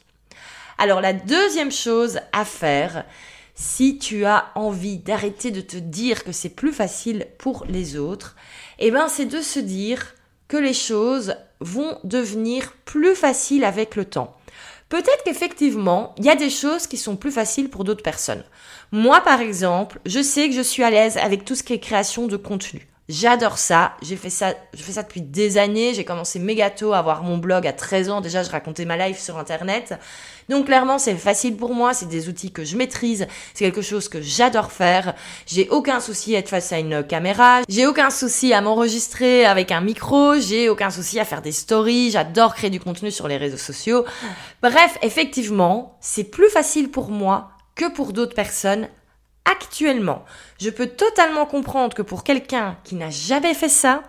Alors 0.80 1.02
la 1.02 1.12
deuxième 1.12 1.74
chose 1.74 2.22
à 2.32 2.46
faire, 2.46 3.04
si 3.60 3.98
tu 3.98 4.24
as 4.24 4.46
envie 4.56 5.00
d'arrêter 5.00 5.52
de 5.52 5.60
te 5.60 5.76
dire 5.76 6.24
que 6.24 6.32
c'est 6.32 6.48
plus 6.48 6.72
facile 6.72 7.28
pour 7.38 7.66
les 7.68 7.98
autres, 7.98 8.38
eh 8.80 8.90
ben 8.90 9.10
c'est 9.10 9.26
de 9.26 9.42
se 9.42 9.60
dire 9.60 10.16
que 10.48 10.56
les 10.56 10.74
choses 10.74 11.36
vont 11.60 11.98
devenir 12.06 12.72
plus 12.86 13.16
faciles 13.16 13.66
avec 13.66 13.98
le 13.98 14.06
temps. 14.06 14.34
Peut-être 14.88 15.26
qu'effectivement, 15.26 16.16
il 16.18 16.24
y 16.24 16.30
a 16.30 16.38
des 16.38 16.50
choses 16.50 16.88
qui 16.88 16.96
sont 16.96 17.18
plus 17.18 17.32
faciles 17.32 17.70
pour 17.70 17.84
d'autres 17.84 18.02
personnes. 18.02 18.46
Moi, 18.94 19.20
par 19.22 19.42
exemple, 19.42 20.00
je 20.06 20.22
sais 20.22 20.48
que 20.48 20.56
je 20.56 20.62
suis 20.62 20.84
à 20.84 20.90
l'aise 20.90 21.18
avec 21.18 21.44
tout 21.44 21.56
ce 21.56 21.64
qui 21.64 21.74
est 21.74 21.80
création 21.80 22.28
de 22.28 22.38
contenu. 22.38 22.88
J'adore 23.10 23.58
ça. 23.58 23.94
J'ai 24.04 24.16
fait 24.16 24.30
ça, 24.30 24.54
je 24.72 24.84
fais 24.84 24.92
ça 24.92 25.02
depuis 25.02 25.22
des 25.22 25.58
années. 25.58 25.96
J'ai 25.96 26.06
commencé 26.06 26.38
méga 26.38 26.70
tôt 26.70 26.94
à 26.94 27.00
avoir 27.00 27.24
mon 27.24 27.40
blog 27.40 27.66
à 27.66 27.74
13 27.74 28.12
ans. 28.12 28.22
Déjà, 28.22 28.44
je 28.44 28.52
racontais 28.52 28.86
ma 28.86 28.98
life 28.98 29.20
sur 29.20 29.40
Internet. 29.40 29.96
Donc, 30.48 30.68
clairement, 30.68 31.00
c'est 31.00 31.16
facile 31.16 31.58
pour 31.58 31.74
moi. 31.74 31.96
C'est 31.96 32.08
des 32.08 32.30
outils 32.30 32.52
que 32.52 32.64
je 32.64 32.78
maîtrise. 32.78 33.26
C'est 33.56 33.66
quelque 33.66 33.82
chose 33.82 34.10
que 34.10 34.22
j'adore 34.22 34.72
faire. 34.72 35.16
J'ai 35.48 35.68
aucun 35.70 36.00
souci 36.00 36.36
à 36.36 36.40
être 36.40 36.50
face 36.50 36.72
à 36.72 36.78
une 36.78 37.04
caméra. 37.04 37.62
J'ai 37.68 37.88
aucun 37.88 38.12
souci 38.12 38.54
à 38.54 38.62
m'enregistrer 38.62 39.44
avec 39.44 39.72
un 39.72 39.82
micro. 39.82 40.36
J'ai 40.36 40.70
aucun 40.70 40.92
souci 40.92 41.20
à 41.20 41.26
faire 41.26 41.42
des 41.42 41.52
stories. 41.52 42.12
J'adore 42.12 42.54
créer 42.54 42.70
du 42.70 42.80
contenu 42.80 43.10
sur 43.10 43.28
les 43.28 43.38
réseaux 43.38 43.58
sociaux. 43.58 44.06
Bref, 44.62 45.00
effectivement, 45.02 45.98
c'est 46.00 46.26
plus 46.26 46.50
facile 46.50 46.92
pour 46.92 47.10
moi 47.10 47.50
que 47.74 47.92
pour 47.92 48.14
d'autres 48.14 48.36
personnes 48.36 48.88
actuellement, 49.52 50.26
je 50.60 50.70
peux 50.70 50.88
totalement 50.88 51.46
comprendre 51.46 51.96
que 51.96 52.02
pour 52.02 52.24
quelqu'un 52.24 52.78
qui 52.84 52.96
n'a 52.96 53.10
jamais 53.10 53.54
fait 53.54 53.70
ça, 53.70 54.04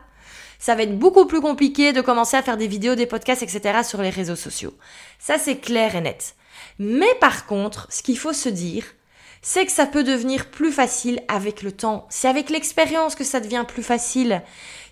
ça 0.58 0.74
va 0.74 0.82
être 0.82 0.98
beaucoup 0.98 1.26
plus 1.26 1.40
compliqué 1.40 1.92
de 1.92 2.00
commencer 2.00 2.36
à 2.36 2.42
faire 2.42 2.56
des 2.56 2.66
vidéos, 2.66 2.94
des 2.94 3.06
podcasts, 3.06 3.42
etc. 3.42 3.80
sur 3.82 4.02
les 4.02 4.10
réseaux 4.10 4.36
sociaux. 4.36 4.74
Ça, 5.18 5.38
c'est 5.38 5.56
clair 5.56 5.96
et 5.96 6.00
net. 6.02 6.34
Mais 6.78 7.14
par 7.20 7.46
contre, 7.46 7.86
ce 7.90 8.02
qu'il 8.02 8.18
faut 8.18 8.34
se 8.34 8.48
dire, 8.48 8.84
c'est 9.42 9.64
que 9.64 9.72
ça 9.72 9.86
peut 9.86 10.04
devenir 10.04 10.50
plus 10.50 10.72
facile 10.72 11.20
avec 11.28 11.62
le 11.62 11.72
temps. 11.72 12.06
C'est 12.10 12.28
avec 12.28 12.50
l'expérience 12.50 13.14
que 13.14 13.24
ça 13.24 13.40
devient 13.40 13.64
plus 13.66 13.82
facile. 13.82 14.42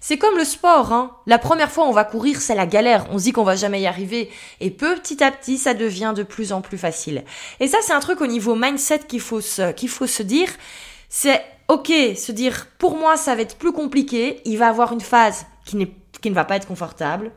C'est 0.00 0.16
comme 0.16 0.36
le 0.38 0.44
sport, 0.44 0.92
hein. 0.92 1.16
La 1.26 1.38
première 1.38 1.70
fois 1.70 1.86
on 1.86 1.92
va 1.92 2.04
courir, 2.04 2.40
c'est 2.40 2.54
la 2.54 2.66
galère. 2.66 3.06
On 3.10 3.18
se 3.18 3.24
dit 3.24 3.32
qu'on 3.32 3.44
va 3.44 3.56
jamais 3.56 3.80
y 3.80 3.86
arriver. 3.86 4.30
Et 4.60 4.70
petit 4.70 5.22
à 5.22 5.30
petit, 5.30 5.58
ça 5.58 5.74
devient 5.74 6.14
de 6.16 6.22
plus 6.22 6.52
en 6.52 6.60
plus 6.60 6.78
facile. 6.78 7.24
Et 7.60 7.68
ça, 7.68 7.78
c'est 7.82 7.92
un 7.92 8.00
truc 8.00 8.20
au 8.20 8.26
niveau 8.26 8.54
mindset 8.54 9.00
qu'il 9.00 9.20
faut 9.20 9.40
se, 9.40 9.72
qu'il 9.72 9.88
faut 9.88 10.06
se 10.06 10.22
dire. 10.22 10.48
C'est 11.08 11.42
ok, 11.68 11.92
se 12.16 12.32
dire, 12.32 12.68
pour 12.78 12.96
moi, 12.96 13.16
ça 13.16 13.34
va 13.34 13.42
être 13.42 13.56
plus 13.56 13.72
compliqué. 13.72 14.40
Il 14.44 14.58
va 14.58 14.68
avoir 14.68 14.92
une 14.92 15.00
phase 15.00 15.46
qui 15.64 15.76
qui 16.20 16.30
ne 16.30 16.34
va 16.34 16.44
pas 16.44 16.56
être 16.56 16.66
confortable. 16.66 17.32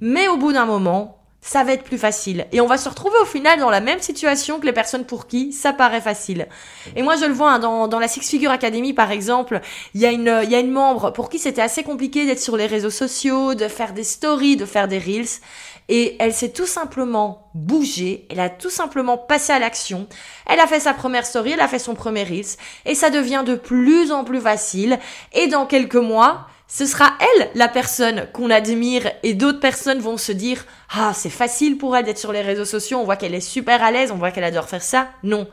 Mais 0.00 0.28
au 0.28 0.36
bout 0.36 0.52
d'un 0.52 0.66
moment, 0.66 1.15
ça 1.46 1.62
va 1.62 1.72
être 1.72 1.84
plus 1.84 1.96
facile. 1.96 2.46
Et 2.50 2.60
on 2.60 2.66
va 2.66 2.76
se 2.76 2.88
retrouver 2.88 3.16
au 3.22 3.24
final 3.24 3.60
dans 3.60 3.70
la 3.70 3.80
même 3.80 4.00
situation 4.00 4.58
que 4.58 4.66
les 4.66 4.72
personnes 4.72 5.04
pour 5.04 5.28
qui 5.28 5.52
ça 5.52 5.72
paraît 5.72 6.00
facile. 6.00 6.48
Et 6.96 7.02
moi, 7.02 7.14
je 7.16 7.24
le 7.24 7.32
vois 7.32 7.52
hein, 7.52 7.58
dans, 7.60 7.86
dans 7.86 8.00
la 8.00 8.08
Six 8.08 8.28
Figure 8.28 8.50
Academy, 8.50 8.92
par 8.92 9.12
exemple, 9.12 9.60
il 9.94 10.00
y 10.00 10.06
a 10.06 10.10
une, 10.10 10.40
il 10.42 10.50
y 10.50 10.56
a 10.56 10.58
une 10.58 10.72
membre 10.72 11.12
pour 11.12 11.30
qui 11.30 11.38
c'était 11.38 11.62
assez 11.62 11.84
compliqué 11.84 12.26
d'être 12.26 12.40
sur 12.40 12.56
les 12.56 12.66
réseaux 12.66 12.90
sociaux, 12.90 13.54
de 13.54 13.68
faire 13.68 13.92
des 13.92 14.02
stories, 14.02 14.56
de 14.56 14.66
faire 14.66 14.88
des 14.88 14.98
reels. 14.98 15.40
Et 15.88 16.16
elle 16.18 16.32
s'est 16.32 16.50
tout 16.50 16.66
simplement 16.66 17.48
bougée, 17.54 18.26
elle 18.28 18.40
a 18.40 18.50
tout 18.50 18.70
simplement 18.70 19.16
passé 19.16 19.52
à 19.52 19.60
l'action. 19.60 20.08
Elle 20.48 20.58
a 20.58 20.66
fait 20.66 20.80
sa 20.80 20.94
première 20.94 21.24
story, 21.24 21.52
elle 21.52 21.60
a 21.60 21.68
fait 21.68 21.78
son 21.78 21.94
premier 21.94 22.24
reels, 22.24 22.56
et 22.86 22.96
ça 22.96 23.08
devient 23.08 23.44
de 23.46 23.54
plus 23.54 24.10
en 24.10 24.24
plus 24.24 24.40
facile. 24.40 24.98
Et 25.32 25.46
dans 25.46 25.64
quelques 25.64 25.94
mois, 25.94 26.48
ce 26.68 26.86
sera 26.86 27.12
elle 27.20 27.50
la 27.54 27.68
personne 27.68 28.26
qu'on 28.32 28.50
admire 28.50 29.10
et 29.22 29.34
d'autres 29.34 29.60
personnes 29.60 30.00
vont 30.00 30.16
se 30.16 30.32
dire 30.32 30.64
ah 30.90 31.12
c'est 31.14 31.30
facile 31.30 31.78
pour 31.78 31.96
elle 31.96 32.04
d'être 32.04 32.18
sur 32.18 32.32
les 32.32 32.42
réseaux 32.42 32.64
sociaux, 32.64 32.98
on 32.98 33.04
voit 33.04 33.16
qu'elle 33.16 33.34
est 33.34 33.40
super 33.40 33.82
à 33.82 33.90
l'aise, 33.90 34.10
on 34.10 34.16
voit 34.16 34.30
qu'elle 34.30 34.44
adore 34.44 34.68
faire 34.68 34.82
ça. 34.82 35.08
Non, 35.22 35.48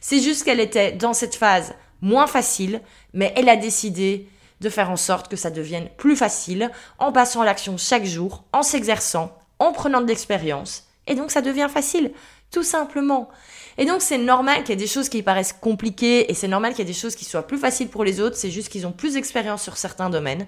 c'est 0.00 0.20
juste 0.20 0.44
qu'elle 0.44 0.60
était 0.60 0.92
dans 0.92 1.12
cette 1.12 1.34
phase 1.34 1.74
moins 2.00 2.26
facile, 2.26 2.80
mais 3.12 3.32
elle 3.36 3.48
a 3.48 3.56
décidé 3.56 4.28
de 4.60 4.68
faire 4.68 4.90
en 4.90 4.96
sorte 4.96 5.28
que 5.28 5.36
ça 5.36 5.50
devienne 5.50 5.88
plus 5.96 6.16
facile 6.16 6.70
en 6.98 7.12
passant 7.12 7.42
à 7.42 7.44
l'action 7.44 7.76
chaque 7.76 8.04
jour, 8.04 8.44
en 8.52 8.62
s'exerçant, 8.62 9.36
en 9.58 9.72
prenant 9.72 10.00
de 10.00 10.06
l'expérience, 10.06 10.84
et 11.06 11.14
donc 11.14 11.30
ça 11.30 11.40
devient 11.40 11.68
facile, 11.72 12.12
tout 12.50 12.62
simplement. 12.62 13.28
Et 13.78 13.86
donc 13.86 14.02
c'est 14.02 14.18
normal 14.18 14.62
qu'il 14.62 14.70
y 14.70 14.72
ait 14.72 14.76
des 14.76 14.86
choses 14.86 15.08
qui 15.08 15.22
paraissent 15.22 15.52
compliquées 15.52 16.30
et 16.30 16.34
c'est 16.34 16.48
normal 16.48 16.72
qu'il 16.72 16.80
y 16.80 16.82
ait 16.82 16.92
des 16.92 16.98
choses 16.98 17.16
qui 17.16 17.24
soient 17.24 17.46
plus 17.46 17.58
faciles 17.58 17.88
pour 17.88 18.04
les 18.04 18.20
autres, 18.20 18.36
c'est 18.36 18.50
juste 18.50 18.68
qu'ils 18.68 18.86
ont 18.86 18.92
plus 18.92 19.14
d'expérience 19.14 19.62
sur 19.62 19.76
certains 19.76 20.10
domaines. 20.10 20.46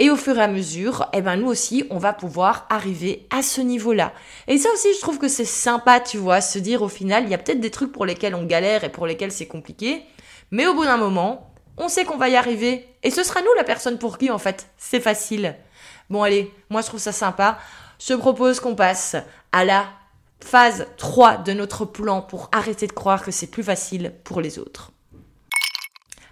Et 0.00 0.10
au 0.10 0.16
fur 0.16 0.38
et 0.38 0.42
à 0.42 0.46
mesure, 0.46 1.08
eh 1.12 1.22
ben 1.22 1.36
nous 1.36 1.48
aussi, 1.48 1.84
on 1.90 1.98
va 1.98 2.12
pouvoir 2.12 2.66
arriver 2.70 3.26
à 3.30 3.42
ce 3.42 3.60
niveau-là. 3.60 4.12
Et 4.46 4.56
ça 4.56 4.68
aussi, 4.72 4.86
je 4.94 5.00
trouve 5.00 5.18
que 5.18 5.26
c'est 5.26 5.44
sympa, 5.44 5.98
tu 5.98 6.18
vois, 6.18 6.40
se 6.40 6.60
dire 6.60 6.82
au 6.82 6.88
final, 6.88 7.24
il 7.24 7.30
y 7.30 7.34
a 7.34 7.38
peut-être 7.38 7.60
des 7.60 7.72
trucs 7.72 7.90
pour 7.90 8.06
lesquels 8.06 8.36
on 8.36 8.44
galère 8.44 8.84
et 8.84 8.90
pour 8.90 9.08
lesquels 9.08 9.32
c'est 9.32 9.46
compliqué, 9.46 10.04
mais 10.52 10.68
au 10.68 10.74
bout 10.74 10.84
d'un 10.84 10.98
moment, 10.98 11.52
on 11.76 11.88
sait 11.88 12.04
qu'on 12.04 12.16
va 12.16 12.28
y 12.28 12.36
arriver. 12.36 12.86
Et 13.02 13.10
ce 13.10 13.24
sera 13.24 13.40
nous 13.40 13.54
la 13.56 13.64
personne 13.64 13.98
pour 13.98 14.18
qui, 14.18 14.30
en 14.30 14.38
fait, 14.38 14.68
c'est 14.76 15.00
facile. 15.00 15.56
Bon 16.10 16.22
allez, 16.22 16.52
moi 16.70 16.80
je 16.80 16.86
trouve 16.86 17.00
ça 17.00 17.12
sympa. 17.12 17.58
Je 17.98 18.14
propose 18.14 18.60
qu'on 18.60 18.74
passe 18.74 19.16
à 19.52 19.64
la 19.64 19.84
phase 20.40 20.86
3 20.96 21.38
de 21.38 21.52
notre 21.52 21.84
plan 21.84 22.22
pour 22.22 22.48
arrêter 22.52 22.86
de 22.86 22.92
croire 22.92 23.24
que 23.24 23.30
c'est 23.30 23.46
plus 23.46 23.62
facile 23.62 24.14
pour 24.24 24.40
les 24.40 24.58
autres. 24.58 24.92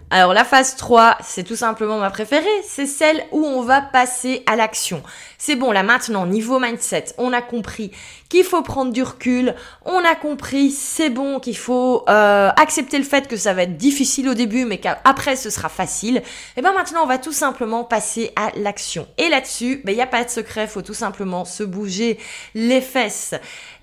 Alors 0.09 0.33
la 0.33 0.45
phase 0.45 0.77
3, 0.77 1.19
c'est 1.21 1.42
tout 1.42 1.57
simplement 1.57 1.99
ma 1.99 2.11
préférée, 2.11 2.47
c'est 2.62 2.87
celle 2.87 3.25
où 3.33 3.45
on 3.45 3.62
va 3.62 3.81
passer 3.81 4.45
à 4.47 4.55
l'action. 4.55 5.03
C'est 5.37 5.57
bon, 5.57 5.73
là 5.73 5.83
maintenant, 5.83 6.27
niveau 6.27 6.61
mindset, 6.61 7.07
on 7.19 7.33
a 7.33 7.42
compris 7.42 7.90
qu'il 8.29 8.45
faut 8.45 8.62
prendre 8.62 8.92
du 8.92 9.03
recul, 9.03 9.57
on 9.85 9.99
a 9.99 10.14
compris, 10.14 10.71
c'est 10.71 11.11
bon, 11.11 11.40
qu'il 11.40 11.57
faut 11.57 12.05
euh, 12.09 12.51
accepter 12.57 12.99
le 12.99 13.05
fait 13.05 13.27
que 13.27 13.37
ça 13.37 13.53
va 13.53 13.64
être 13.64 13.77
difficile 13.77 14.29
au 14.29 14.35
début, 14.35 14.64
mais 14.64 14.79
qu'après 14.79 15.35
ce 15.35 15.51
sera 15.51 15.69
facile. 15.69 16.19
Et 16.19 16.23
eh 16.59 16.62
ben 16.62 16.73
maintenant, 16.73 17.03
on 17.03 17.07
va 17.07 17.19
tout 17.19 17.33
simplement 17.33 17.83
passer 17.83 18.31
à 18.37 18.53
l'action. 18.55 19.09
Et 19.19 19.29
là-dessus, 19.29 19.81
il 19.81 19.83
ben, 19.83 19.97
n'y 19.97 20.03
a 20.03 20.07
pas 20.07 20.23
de 20.23 20.31
secret, 20.31 20.69
faut 20.69 20.83
tout 20.83 20.95
simplement 20.95 21.45
se 21.45 21.64
bouger 21.64 22.21
les 22.55 22.81
fesses. 22.81 23.35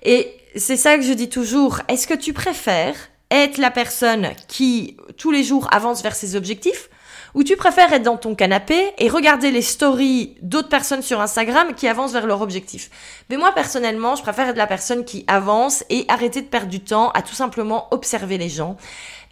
Et 0.02 0.34
c'est 0.56 0.78
ça 0.78 0.96
que 0.96 1.02
je 1.02 1.12
dis 1.12 1.28
toujours, 1.28 1.80
est-ce 1.88 2.06
que 2.06 2.14
tu 2.14 2.32
préfères 2.32 2.96
être 3.34 3.58
la 3.58 3.70
personne 3.70 4.30
qui 4.48 4.96
tous 5.16 5.30
les 5.30 5.44
jours 5.44 5.68
avance 5.72 6.02
vers 6.02 6.14
ses 6.14 6.36
objectifs 6.36 6.88
ou 7.34 7.42
tu 7.42 7.56
préfères 7.56 7.92
être 7.92 8.02
dans 8.02 8.16
ton 8.16 8.34
canapé 8.34 8.92
et 8.98 9.08
regarder 9.08 9.50
les 9.50 9.62
stories 9.62 10.36
d'autres 10.40 10.68
personnes 10.68 11.02
sur 11.02 11.20
Instagram 11.20 11.74
qui 11.74 11.88
avancent 11.88 12.12
vers 12.12 12.26
leur 12.26 12.40
objectif. 12.42 12.90
Mais 13.28 13.36
moi 13.36 13.52
personnellement, 13.52 14.14
je 14.14 14.22
préfère 14.22 14.48
être 14.48 14.56
la 14.56 14.68
personne 14.68 15.04
qui 15.04 15.24
avance 15.26 15.84
et 15.90 16.04
arrêter 16.08 16.42
de 16.42 16.46
perdre 16.46 16.68
du 16.68 16.80
temps 16.80 17.10
à 17.10 17.22
tout 17.22 17.34
simplement 17.34 17.88
observer 17.90 18.38
les 18.38 18.48
gens. 18.48 18.76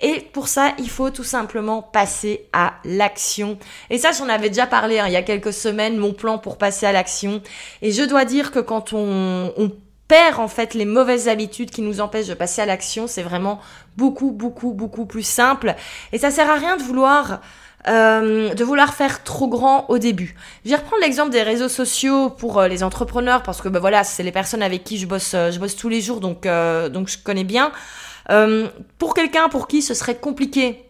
Et 0.01 0.21
pour 0.33 0.49
ça, 0.49 0.75
il 0.79 0.91
faut 0.91 1.11
tout 1.11 1.23
simplement 1.23 1.81
passer 1.81 2.49
à 2.53 2.75
l'action. 2.85 3.57
Et 3.89 3.99
ça, 3.99 4.11
j'en 4.11 4.29
avais 4.29 4.49
déjà 4.49 4.67
parlé 4.67 4.99
hein, 4.99 5.07
il 5.07 5.13
y 5.13 5.17
a 5.17 5.23
quelques 5.23 5.53
semaines, 5.53 5.97
mon 5.97 6.13
plan 6.13 6.39
pour 6.39 6.59
passer 6.59 6.87
à 6.87 6.93
l'action. 6.93 7.41
Et 7.83 7.93
je 7.93 8.03
dois 8.03 8.25
dire 8.25 8.51
que 8.51 8.59
quand 8.59 8.93
on, 8.93 9.53
on 9.57 9.71
en 10.39 10.49
fait 10.49 10.75
les 10.75 10.85
mauvaises 10.85 11.29
habitudes 11.29 11.71
qui 11.71 11.83
nous 11.83 12.01
empêchent 12.01 12.29
de 12.29 12.35
passer 12.35 12.63
à 12.63 12.67
l'action, 12.67 13.07
c'est 13.07 13.23
vraiment 13.23 13.61
beaucoup, 13.97 14.31
beaucoup, 14.31 14.73
beaucoup 14.73 15.07
plus 15.07 15.23
simple. 15.23 15.75
Et 16.13 16.19
ça 16.19 16.31
sert 16.31 16.51
à 16.51 16.55
rien 16.55 16.77
de 16.77 16.83
vouloir 16.83 17.41
euh, 17.89 18.55
de 18.55 18.63
vouloir 18.63 18.95
faire 18.95 19.25
trop 19.25 19.49
grand 19.49 19.87
au 19.89 19.99
début. 19.99 20.37
Je 20.65 20.71
vais 20.71 20.77
reprendre 20.77 21.03
l'exemple 21.03 21.31
des 21.31 21.43
réseaux 21.43 21.69
sociaux 21.69 22.31
pour 22.31 22.61
euh, 22.61 22.69
les 22.69 22.85
entrepreneurs 22.85 23.43
parce 23.43 23.61
que 23.61 23.69
ben 23.69 23.81
voilà, 23.81 24.05
c'est 24.05 24.23
les 24.23 24.31
personnes 24.31 24.63
avec 24.63 24.85
qui 24.85 24.99
je 24.99 25.07
bosse, 25.07 25.35
euh, 25.35 25.51
je 25.51 25.59
bosse 25.59 25.75
tous 25.75 25.89
les 25.89 26.01
jours, 26.01 26.21
donc 26.21 26.47
donc 26.93 27.09
je 27.09 27.19
connais 27.19 27.45
bien. 27.45 27.73
pour 28.99 29.15
quelqu'un 29.15 29.49
pour 29.49 29.67
qui 29.67 29.83
ce 29.83 29.95
serait 29.95 30.17
compliqué 30.17 30.89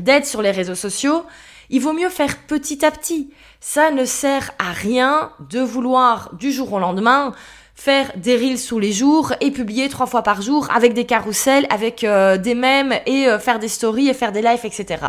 d'être 0.00 0.26
sur 0.26 0.40
les 0.40 0.50
réseaux 0.50 0.74
sociaux, 0.74 1.24
il 1.68 1.80
vaut 1.80 1.92
mieux 1.92 2.08
faire 2.08 2.38
petit 2.46 2.84
à 2.86 2.90
petit. 2.90 3.30
Ça 3.60 3.90
ne 3.90 4.04
sert 4.04 4.52
à 4.58 4.72
rien 4.72 5.30
de 5.50 5.60
vouloir 5.60 6.34
du 6.34 6.52
jour 6.52 6.72
au 6.72 6.78
lendemain 6.78 7.34
faire 7.74 8.12
des 8.16 8.36
reels 8.36 8.64
tous 8.66 8.78
les 8.78 8.92
jours 8.92 9.32
et 9.40 9.50
publier 9.50 9.88
trois 9.88 10.06
fois 10.06 10.22
par 10.22 10.42
jour 10.42 10.68
avec 10.74 10.94
des 10.94 11.04
carousels, 11.04 11.66
avec 11.70 12.04
euh, 12.04 12.36
des 12.38 12.54
mèmes 12.54 12.94
et 13.06 13.26
euh, 13.26 13.38
faire 13.38 13.58
des 13.58 13.68
stories 13.68 14.08
et 14.08 14.14
faire 14.14 14.32
des 14.32 14.42
lives, 14.42 14.64
etc. 14.64 15.02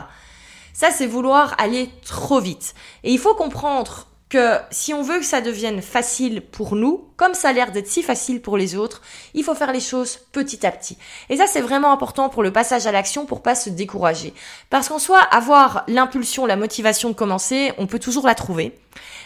Ça, 0.73 0.91
c'est 0.91 1.05
vouloir 1.05 1.55
aller 1.57 1.89
trop 2.05 2.39
vite. 2.39 2.73
Et 3.03 3.11
il 3.11 3.19
faut 3.19 3.35
comprendre 3.35 4.07
que 4.27 4.57
si 4.71 4.93
on 4.93 5.03
veut 5.03 5.19
que 5.19 5.25
ça 5.25 5.39
devienne 5.39 5.81
facile 5.81 6.41
pour 6.41 6.75
nous, 6.75 7.07
comme 7.15 7.35
ça 7.35 7.49
a 7.49 7.53
l'air 7.53 7.71
d'être 7.71 7.87
si 7.87 8.01
facile 8.01 8.41
pour 8.41 8.57
les 8.57 8.75
autres, 8.75 9.01
il 9.35 9.43
faut 9.43 9.53
faire 9.53 9.71
les 9.71 9.79
choses 9.79 10.17
petit 10.31 10.65
à 10.65 10.71
petit. 10.71 10.97
Et 11.29 11.37
ça, 11.37 11.47
c'est 11.47 11.61
vraiment 11.61 11.91
important 11.91 12.27
pour 12.27 12.41
le 12.41 12.51
passage 12.51 12.87
à 12.87 12.91
l'action 12.91 13.25
pour 13.25 13.41
pas 13.41 13.55
se 13.55 13.69
décourager. 13.69 14.33
Parce 14.69 14.89
qu'en 14.89 14.99
soi, 14.99 15.19
avoir 15.19 15.85
l'impulsion, 15.87 16.45
la 16.45 16.55
motivation 16.55 17.09
de 17.09 17.13
commencer, 17.13 17.71
on 17.77 17.87
peut 17.87 17.99
toujours 17.99 18.25
la 18.25 18.35
trouver 18.35 18.77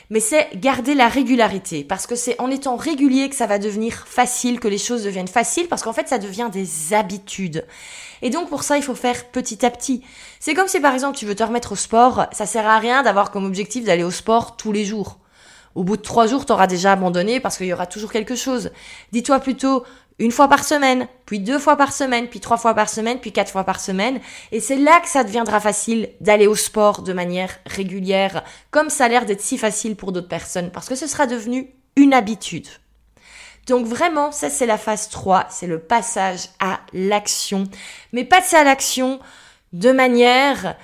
mais 0.10 0.20
c'est 0.20 0.50
garder 0.56 0.96
la 0.96 1.08
régularité, 1.08 1.84
parce 1.84 2.08
que 2.08 2.16
c'est 2.16 2.40
en 2.40 2.50
étant 2.50 2.76
régulier 2.76 3.30
que 3.30 3.36
ça 3.36 3.48
va 3.48 3.60
devenir 3.60 4.08
facile, 4.08 4.60
que 4.60 4.68
les 4.68 4.78
choses 4.78 5.04
deviennent 5.04 5.28
faciles, 5.28 5.68
parce 5.68 5.84
qu'en 5.84 5.94
fait 5.94 6.08
ça 6.08 6.18
devient 6.18 6.50
des 6.52 6.94
habitudes. 6.94 7.66
Et 8.22 8.30
donc 8.30 8.50
pour 8.50 8.64
ça, 8.64 8.78
il 8.78 8.84
faut 8.84 8.96
faire 8.96 9.26
petit 9.26 9.66
à 9.66 9.70
petit. 9.70 10.04
C'est 10.40 10.54
comme 10.54 10.68
si 10.68 10.80
par 10.80 10.94
exemple 10.94 11.18
tu 11.18 11.26
veux 11.26 11.36
te 11.36 11.44
remettre 11.44 11.74
au 11.74 11.76
sport, 11.76 12.26
ça 12.32 12.46
sert 12.46 12.68
à 12.68 12.80
rien 12.80 13.04
d'avoir 13.04 13.32
comme 13.32 13.46
objectif 13.46 13.84
d'aller 13.84 14.04
au 14.04 14.12
sport 14.12 14.58
tous 14.58 14.72
les 14.72 14.86
jours. 14.86 15.20
Au 15.76 15.84
bout 15.84 15.98
de 15.98 16.02
trois 16.02 16.28
jours, 16.28 16.46
tu 16.46 16.52
auras 16.52 16.68
déjà 16.68 16.94
abandonné 16.94 17.40
parce 17.40 17.58
qu'il 17.58 17.68
y 17.68 17.74
aura 17.74 17.86
toujours 17.86 18.12
quelque 18.12 18.36
chose. 18.36 18.72
Dis-toi 19.12 19.40
plutôt, 19.40 19.84
une 20.20 20.32
fois 20.32 20.50
par 20.50 20.66
semaine, 20.66 21.08
puis 21.26 21.40
deux 21.40 21.60
fois 21.60 21.78
par 21.78 21.94
semaine, 21.94 22.28
puis 22.28 22.42
trois 22.42 22.58
fois 22.58 22.74
par 22.74 22.90
semaine, 22.90 23.20
puis 23.20 23.32
quatre 23.32 23.52
fois 23.52 23.64
par 23.64 23.80
semaine. 23.80 24.20
Et 24.52 24.60
c'est 24.60 24.76
là 24.76 25.00
que 25.00 25.08
ça 25.08 25.24
deviendra 25.24 25.60
facile 25.60 26.10
d'aller 26.20 26.46
au 26.46 26.56
sport 26.56 27.02
de 27.02 27.14
manière 27.14 27.58
régulière, 27.66 28.44
comme 28.70 28.90
ça 28.90 29.06
a 29.06 29.08
l'air 29.08 29.26
d'être 29.26 29.42
si 29.42 29.58
facile 29.58 29.96
pour 29.96 30.12
d'autres 30.12 30.28
personnes, 30.28 30.72
parce 30.72 30.90
que 30.90 30.96
ce 30.96 31.08
sera 31.08 31.26
devenu 31.26 31.74
une 31.96 32.14
habitude. 32.14 32.68
Donc 33.68 33.86
vraiment, 33.86 34.32
ça 34.32 34.50
c'est 34.50 34.66
la 34.66 34.78
phase 34.78 35.10
3, 35.10 35.48
c'est 35.50 35.68
le 35.68 35.80
passage 35.80 36.50
à 36.60 36.80
l'action. 36.92 37.64
Mais 38.12 38.26
passer 38.26 38.58
à 38.58 38.64
l'action 38.64 39.20
de 39.72 39.92
manière 39.92 40.76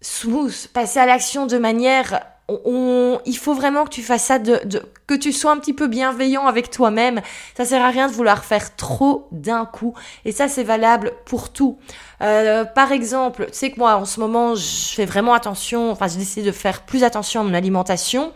smooth, 0.00 0.68
passer 0.68 1.00
à 1.00 1.06
l'action 1.06 1.46
de 1.46 1.58
manière 1.58 2.20
il 2.48 3.36
faut 3.36 3.54
vraiment 3.54 3.84
que 3.84 3.90
tu 3.90 4.02
fasses 4.02 4.24
ça, 4.24 4.38
de, 4.38 4.60
que 5.06 5.14
tu 5.14 5.32
sois 5.32 5.50
un 5.50 5.58
petit 5.58 5.72
peu 5.72 5.88
bienveillant 5.88 6.46
avec 6.46 6.70
toi-même. 6.70 7.20
Ça 7.56 7.64
sert 7.64 7.84
à 7.84 7.90
rien 7.90 8.08
de 8.08 8.12
vouloir 8.12 8.44
faire 8.44 8.76
trop 8.76 9.28
d'un 9.32 9.64
coup. 9.64 9.94
Et 10.24 10.32
ça, 10.32 10.48
c'est 10.48 10.62
valable 10.62 11.12
pour 11.24 11.52
tout. 11.52 11.78
Euh, 12.22 12.64
par 12.64 12.92
exemple, 12.92 13.46
tu 13.46 13.54
sais 13.54 13.70
que 13.70 13.78
moi, 13.78 13.96
en 13.96 14.04
ce 14.04 14.20
moment, 14.20 14.54
je 14.54 14.94
fais 14.94 15.06
vraiment 15.06 15.34
attention, 15.34 15.90
enfin, 15.90 16.06
j'ai 16.08 16.18
décidé 16.18 16.46
de 16.46 16.52
faire 16.52 16.82
plus 16.82 17.04
attention 17.04 17.40
à 17.40 17.44
mon 17.44 17.54
alimentation. 17.54 18.32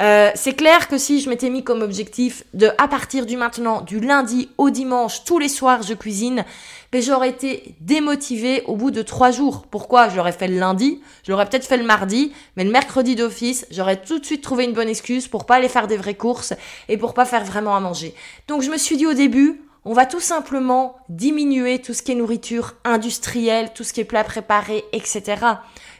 Euh, 0.00 0.30
c'est 0.36 0.52
clair 0.52 0.86
que 0.86 0.96
si 0.96 1.20
je 1.20 1.28
m'étais 1.28 1.50
mis 1.50 1.64
comme 1.64 1.82
objectif 1.82 2.44
de, 2.54 2.70
à 2.78 2.86
partir 2.86 3.26
du 3.26 3.36
maintenant, 3.36 3.80
du 3.80 3.98
lundi 3.98 4.48
au 4.56 4.70
dimanche, 4.70 5.24
tous 5.24 5.40
les 5.40 5.48
soirs, 5.48 5.82
je 5.82 5.94
cuisine, 5.94 6.44
ben 6.92 7.02
j'aurais 7.02 7.30
été 7.30 7.74
démotivée 7.80 8.62
au 8.66 8.76
bout 8.76 8.92
de 8.92 9.02
trois 9.02 9.32
jours. 9.32 9.66
Pourquoi? 9.68 10.08
Je 10.08 10.16
l'aurais 10.16 10.32
fait 10.32 10.46
le 10.46 10.58
lundi, 10.58 11.00
je 11.24 11.32
l'aurais 11.32 11.46
peut-être 11.46 11.66
fait 11.66 11.76
le 11.76 11.84
mardi, 11.84 12.32
mais 12.56 12.62
le 12.62 12.70
mercredi 12.70 13.16
d'office, 13.16 13.66
j'aurais 13.72 14.00
tout 14.00 14.20
de 14.20 14.24
suite 14.24 14.42
trouvé 14.42 14.64
une 14.64 14.72
bonne 14.72 14.88
excuse 14.88 15.26
pour 15.26 15.46
pas 15.46 15.56
aller 15.56 15.68
faire 15.68 15.88
des 15.88 15.96
vraies 15.96 16.14
courses 16.14 16.54
et 16.88 16.96
pour 16.96 17.12
pas 17.12 17.24
faire 17.24 17.44
vraiment 17.44 17.74
à 17.74 17.80
manger. 17.80 18.14
Donc 18.46 18.62
je 18.62 18.70
me 18.70 18.78
suis 18.78 18.96
dit 18.96 19.06
au 19.06 19.14
début, 19.14 19.62
on 19.84 19.94
va 19.94 20.06
tout 20.06 20.20
simplement 20.20 20.96
diminuer 21.08 21.80
tout 21.80 21.94
ce 21.94 22.02
qui 22.02 22.12
est 22.12 22.14
nourriture 22.14 22.74
industrielle, 22.84 23.70
tout 23.74 23.84
ce 23.84 23.92
qui 23.92 24.00
est 24.00 24.04
plat 24.04 24.22
préparé, 24.22 24.84
etc 24.92 25.36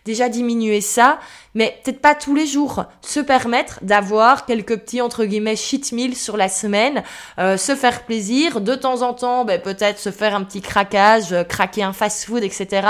déjà 0.04 0.28
diminuer 0.28 0.80
ça, 0.80 1.18
mais 1.54 1.78
peut-être 1.82 2.00
pas 2.00 2.14
tous 2.14 2.34
les 2.34 2.46
jours. 2.46 2.84
Se 3.00 3.20
permettre 3.20 3.78
d'avoir 3.82 4.46
quelques 4.46 4.76
petits 4.78 5.00
entre 5.00 5.24
guillemets 5.24 5.56
cheat 5.56 5.92
meals 5.92 6.16
sur 6.16 6.36
la 6.36 6.48
semaine, 6.48 7.02
euh, 7.38 7.56
se 7.56 7.74
faire 7.74 8.04
plaisir, 8.04 8.60
de 8.60 8.74
temps 8.74 9.02
en 9.02 9.14
temps, 9.14 9.44
ben, 9.44 9.60
peut-être 9.60 9.98
se 9.98 10.10
faire 10.10 10.34
un 10.34 10.44
petit 10.44 10.60
craquage, 10.60 11.32
euh, 11.32 11.44
craquer 11.44 11.82
un 11.82 11.92
fast-food, 11.92 12.42
etc. 12.42 12.86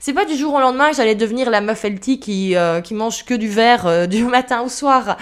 C'est 0.00 0.12
pas 0.12 0.24
du 0.24 0.36
jour 0.36 0.54
au 0.54 0.60
lendemain 0.60 0.90
que 0.90 0.96
j'allais 0.96 1.14
devenir 1.14 1.50
la 1.50 1.60
meuf 1.60 1.84
healthy 1.84 2.20
qui 2.20 2.56
euh, 2.56 2.80
qui 2.80 2.94
mange 2.94 3.24
que 3.24 3.34
du 3.34 3.48
verre 3.48 4.08
du 4.08 4.24
matin 4.36 4.62
au 4.62 4.68
soir. 4.68 5.16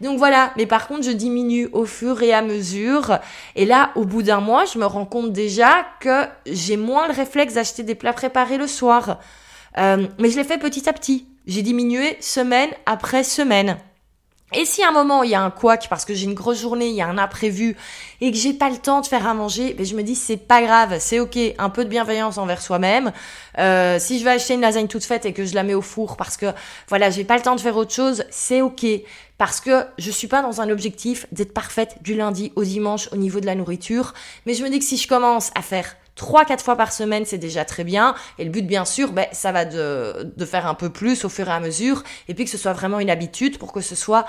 Donc 0.00 0.18
voilà, 0.18 0.52
mais 0.56 0.66
par 0.66 0.88
contre, 0.88 1.04
je 1.04 1.12
diminue 1.12 1.68
au 1.72 1.86
fur 1.86 2.22
et 2.22 2.32
à 2.32 2.42
mesure. 2.42 3.18
Et 3.56 3.64
là, 3.64 3.90
au 3.94 4.04
bout 4.04 4.22
d'un 4.22 4.40
mois, 4.40 4.64
je 4.64 4.78
me 4.78 4.86
rends 4.86 5.06
compte 5.06 5.32
déjà 5.32 5.86
que 6.00 6.24
j'ai 6.46 6.76
moins 6.76 7.06
le 7.06 7.14
réflexe 7.14 7.54
d'acheter 7.54 7.84
des 7.84 7.94
plats 7.94 8.12
préparés 8.12 8.58
le 8.58 8.66
soir. 8.66 9.18
Euh, 9.78 10.06
mais 10.18 10.30
je 10.30 10.36
l'ai 10.36 10.44
fait 10.44 10.58
petit 10.58 10.88
à 10.88 10.92
petit. 10.92 11.26
J'ai 11.46 11.62
diminué 11.62 12.16
semaine 12.20 12.70
après 12.86 13.24
semaine. 13.24 13.76
Et 14.56 14.64
si 14.64 14.84
à 14.84 14.90
un 14.90 14.92
moment 14.92 15.24
il 15.24 15.30
y 15.30 15.34
a 15.34 15.42
un 15.42 15.50
couac 15.50 15.88
parce 15.88 16.04
que 16.04 16.14
j'ai 16.14 16.24
une 16.24 16.34
grosse 16.34 16.60
journée, 16.60 16.88
il 16.88 16.94
y 16.94 17.02
a 17.02 17.08
un 17.08 17.18
imprévu 17.18 17.76
et 18.20 18.30
que 18.30 18.36
j'ai 18.36 18.52
pas 18.52 18.70
le 18.70 18.76
temps 18.76 19.00
de 19.00 19.06
faire 19.06 19.26
à 19.26 19.34
manger, 19.34 19.74
ben 19.74 19.84
je 19.84 19.96
me 19.96 20.02
dis 20.02 20.14
c'est 20.14 20.36
pas 20.36 20.62
grave, 20.62 20.96
c'est 21.00 21.18
ok, 21.18 21.36
un 21.58 21.70
peu 21.70 21.84
de 21.84 21.88
bienveillance 21.88 22.38
envers 22.38 22.62
soi-même. 22.62 23.12
Euh, 23.58 23.98
si 23.98 24.18
je 24.20 24.24
vais 24.24 24.30
acheter 24.30 24.54
une 24.54 24.60
lasagne 24.60 24.86
toute 24.86 25.02
faite 25.02 25.26
et 25.26 25.32
que 25.32 25.44
je 25.44 25.54
la 25.54 25.64
mets 25.64 25.74
au 25.74 25.82
four 25.82 26.16
parce 26.16 26.36
que 26.36 26.46
voilà 26.88 27.10
j'ai 27.10 27.24
pas 27.24 27.36
le 27.36 27.42
temps 27.42 27.56
de 27.56 27.60
faire 27.60 27.76
autre 27.76 27.92
chose, 27.92 28.24
c'est 28.30 28.60
ok 28.60 28.86
parce 29.38 29.60
que 29.60 29.86
je 29.98 30.10
suis 30.12 30.28
pas 30.28 30.40
dans 30.40 30.60
un 30.60 30.70
objectif 30.70 31.26
d'être 31.32 31.52
parfaite 31.52 31.96
du 32.02 32.14
lundi 32.14 32.52
au 32.54 32.62
dimanche 32.62 33.08
au 33.12 33.16
niveau 33.16 33.40
de 33.40 33.46
la 33.46 33.56
nourriture, 33.56 34.14
mais 34.46 34.54
je 34.54 34.62
me 34.62 34.68
dis 34.68 34.78
que 34.78 34.84
si 34.84 34.96
je 34.96 35.08
commence 35.08 35.50
à 35.56 35.62
faire 35.62 35.96
3-4 36.16 36.60
fois 36.60 36.76
par 36.76 36.92
semaine, 36.92 37.24
c'est 37.24 37.38
déjà 37.38 37.64
très 37.64 37.84
bien. 37.84 38.14
Et 38.38 38.44
le 38.44 38.50
but, 38.50 38.66
bien 38.66 38.84
sûr, 38.84 39.12
ben, 39.12 39.26
ça 39.32 39.52
va 39.52 39.64
de, 39.64 40.32
de 40.36 40.44
faire 40.44 40.66
un 40.66 40.74
peu 40.74 40.90
plus 40.90 41.24
au 41.24 41.28
fur 41.28 41.48
et 41.48 41.52
à 41.52 41.60
mesure. 41.60 42.02
Et 42.28 42.34
puis 42.34 42.44
que 42.44 42.50
ce 42.50 42.58
soit 42.58 42.72
vraiment 42.72 43.00
une 43.00 43.10
habitude 43.10 43.58
pour 43.58 43.72
que 43.72 43.80
ce 43.80 43.94
soit 43.94 44.24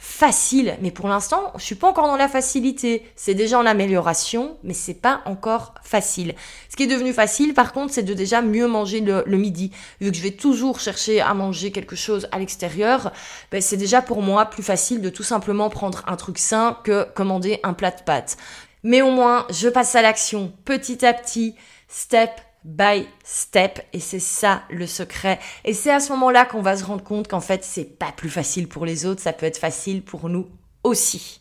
facile. 0.00 0.78
Mais 0.80 0.90
pour 0.90 1.08
l'instant, 1.08 1.52
je 1.58 1.62
suis 1.62 1.74
pas 1.74 1.86
encore 1.86 2.06
dans 2.06 2.16
la 2.16 2.26
facilité. 2.26 3.06
C'est 3.16 3.34
déjà 3.34 3.58
en 3.58 3.66
amélioration, 3.66 4.56
mais 4.64 4.72
c'est 4.72 4.94
pas 4.94 5.20
encore 5.26 5.74
facile. 5.82 6.34
Ce 6.70 6.76
qui 6.76 6.84
est 6.84 6.86
devenu 6.86 7.12
facile, 7.12 7.52
par 7.52 7.74
contre, 7.74 7.92
c'est 7.92 8.02
de 8.02 8.14
déjà 8.14 8.40
mieux 8.40 8.66
manger 8.66 9.00
le, 9.00 9.36
midi. 9.36 9.72
Vu 10.00 10.10
que 10.10 10.16
je 10.16 10.22
vais 10.22 10.30
toujours 10.30 10.80
chercher 10.80 11.20
à 11.20 11.34
manger 11.34 11.70
quelque 11.70 11.96
chose 11.96 12.28
à 12.32 12.38
l'extérieur, 12.38 13.12
ben, 13.52 13.60
c'est 13.60 13.76
déjà 13.76 14.00
pour 14.00 14.22
moi 14.22 14.46
plus 14.46 14.62
facile 14.62 15.02
de 15.02 15.10
tout 15.10 15.22
simplement 15.22 15.68
prendre 15.68 16.02
un 16.06 16.16
truc 16.16 16.38
sain 16.38 16.78
que 16.82 17.06
commander 17.14 17.60
un 17.62 17.74
plat 17.74 17.90
de 17.90 18.02
pâtes. 18.02 18.38
Mais 18.82 19.02
au 19.02 19.10
moins, 19.10 19.46
je 19.50 19.68
passe 19.68 19.94
à 19.94 20.02
l'action 20.02 20.52
petit 20.64 21.04
à 21.04 21.12
petit, 21.12 21.54
step 21.88 22.30
by 22.64 23.06
step 23.24 23.80
et 23.92 24.00
c'est 24.00 24.20
ça 24.20 24.62
le 24.70 24.86
secret. 24.86 25.38
Et 25.64 25.74
c'est 25.74 25.90
à 25.90 26.00
ce 26.00 26.12
moment-là 26.12 26.44
qu'on 26.44 26.62
va 26.62 26.76
se 26.76 26.84
rendre 26.84 27.02
compte 27.02 27.28
qu'en 27.28 27.40
fait 27.40 27.64
c'est 27.64 27.98
pas 27.98 28.12
plus 28.12 28.28
facile 28.28 28.68
pour 28.68 28.84
les 28.84 29.06
autres 29.06 29.22
ça 29.22 29.32
peut 29.32 29.46
être 29.46 29.58
facile 29.58 30.02
pour 30.02 30.28
nous 30.28 30.48
aussi. 30.84 31.40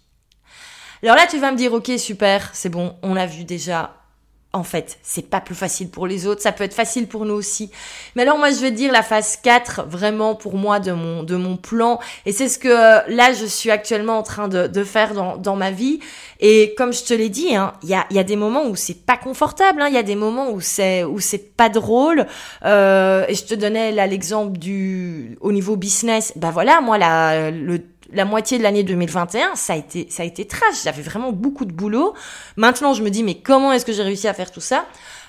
Alors 1.04 1.16
là 1.16 1.28
tu 1.30 1.38
vas 1.40 1.52
me 1.52 1.58
dire 1.58 1.74
ok 1.74 1.92
super 1.98 2.50
c'est 2.54 2.70
bon 2.70 2.96
on 3.04 3.16
a 3.16 3.26
vu 3.26 3.44
déjà 3.44 3.99
en 4.52 4.64
fait, 4.64 4.98
c'est 5.04 5.30
pas 5.30 5.42
plus 5.42 5.54
facile 5.54 5.90
pour 5.90 6.08
les 6.08 6.26
autres, 6.26 6.42
ça 6.42 6.52
peut 6.52 6.64
être 6.64 6.74
facile 6.74 7.08
pour 7.08 7.24
nous 7.26 7.36
aussi. 7.36 7.70
Mais 8.16 8.24
alors 8.24 8.40
moi 8.40 8.50
je 8.50 8.58
vais 8.58 8.72
dire 8.72 8.92
la 8.92 9.04
phase 9.04 9.38
4 9.44 9.86
vraiment 9.88 10.34
pour 10.34 10.56
moi 10.56 10.80
de 10.80 10.92
mon 10.92 11.22
de 11.22 11.36
mon 11.36 11.56
plan 11.56 12.00
et 12.26 12.32
c'est 12.32 12.50
ce 12.50 12.58
que 12.58 12.68
euh, 12.68 13.02
là 13.10 13.32
je 13.32 13.46
suis 13.46 13.70
actuellement 13.70 14.18
en 14.18 14.24
train 14.24 14.48
de, 14.48 14.66
de 14.66 14.84
faire 14.84 15.14
dans, 15.14 15.38
dans 15.38 15.56
ma 15.56 15.70
vie 15.70 16.00
et 16.40 16.74
comme 16.78 16.94
je 16.94 17.04
te 17.04 17.14
l'ai 17.14 17.30
dit, 17.30 17.56
hein, 17.56 17.74
il 17.84 17.90
y, 17.90 17.94
a, 17.94 18.08
y 18.10 18.18
a 18.18 18.24
des 18.24 18.36
moments 18.36 18.66
où 18.66 18.76
c'est 18.76 19.06
pas 19.06 19.18
confortable, 19.18 19.82
hein. 19.82 19.88
il 19.88 19.94
y 19.94 19.98
a 20.00 20.04
des 20.04 20.16
moments 20.16 20.50
où 20.50 20.62
c'est 20.62 21.04
où 21.04 21.20
c'est 21.20 21.56
pas 21.56 21.70
drôle. 21.70 22.26
Euh, 22.66 23.26
et 23.28 23.36
je 23.36 23.44
te 23.44 23.54
donnais 23.54 23.92
là 23.92 24.08
l'exemple 24.08 24.58
du 24.58 25.38
au 25.42 25.52
niveau 25.52 25.76
business. 25.76 26.34
Bah 26.38 26.50
voilà, 26.52 26.82
moi 26.82 26.98
la 26.98 27.52
le 27.52 27.84
la 28.14 28.26
moitié 28.26 28.58
de 28.58 28.64
l'année 28.64 28.84
2021, 28.84 29.56
ça 29.56 29.74
a 29.74 29.76
été, 29.76 30.08
ça 30.10 30.24
a 30.24 30.26
été 30.26 30.46
trash. 30.46 30.84
J'avais 30.84 31.02
vraiment 31.02 31.32
beaucoup 31.32 31.66
de 31.66 31.74
boulot. 31.74 32.14
Maintenant, 32.58 32.94
je 32.94 33.04
me 33.04 33.10
dis, 33.10 33.24
mais 33.24 33.36
comment 33.36 33.72
est-ce 33.72 33.86
que 33.86 33.94
j'ai 33.94 34.04
réussi 34.04 34.28
à 34.28 34.34
faire 34.34 34.52
tout 34.52 34.62
ça? 34.62 34.86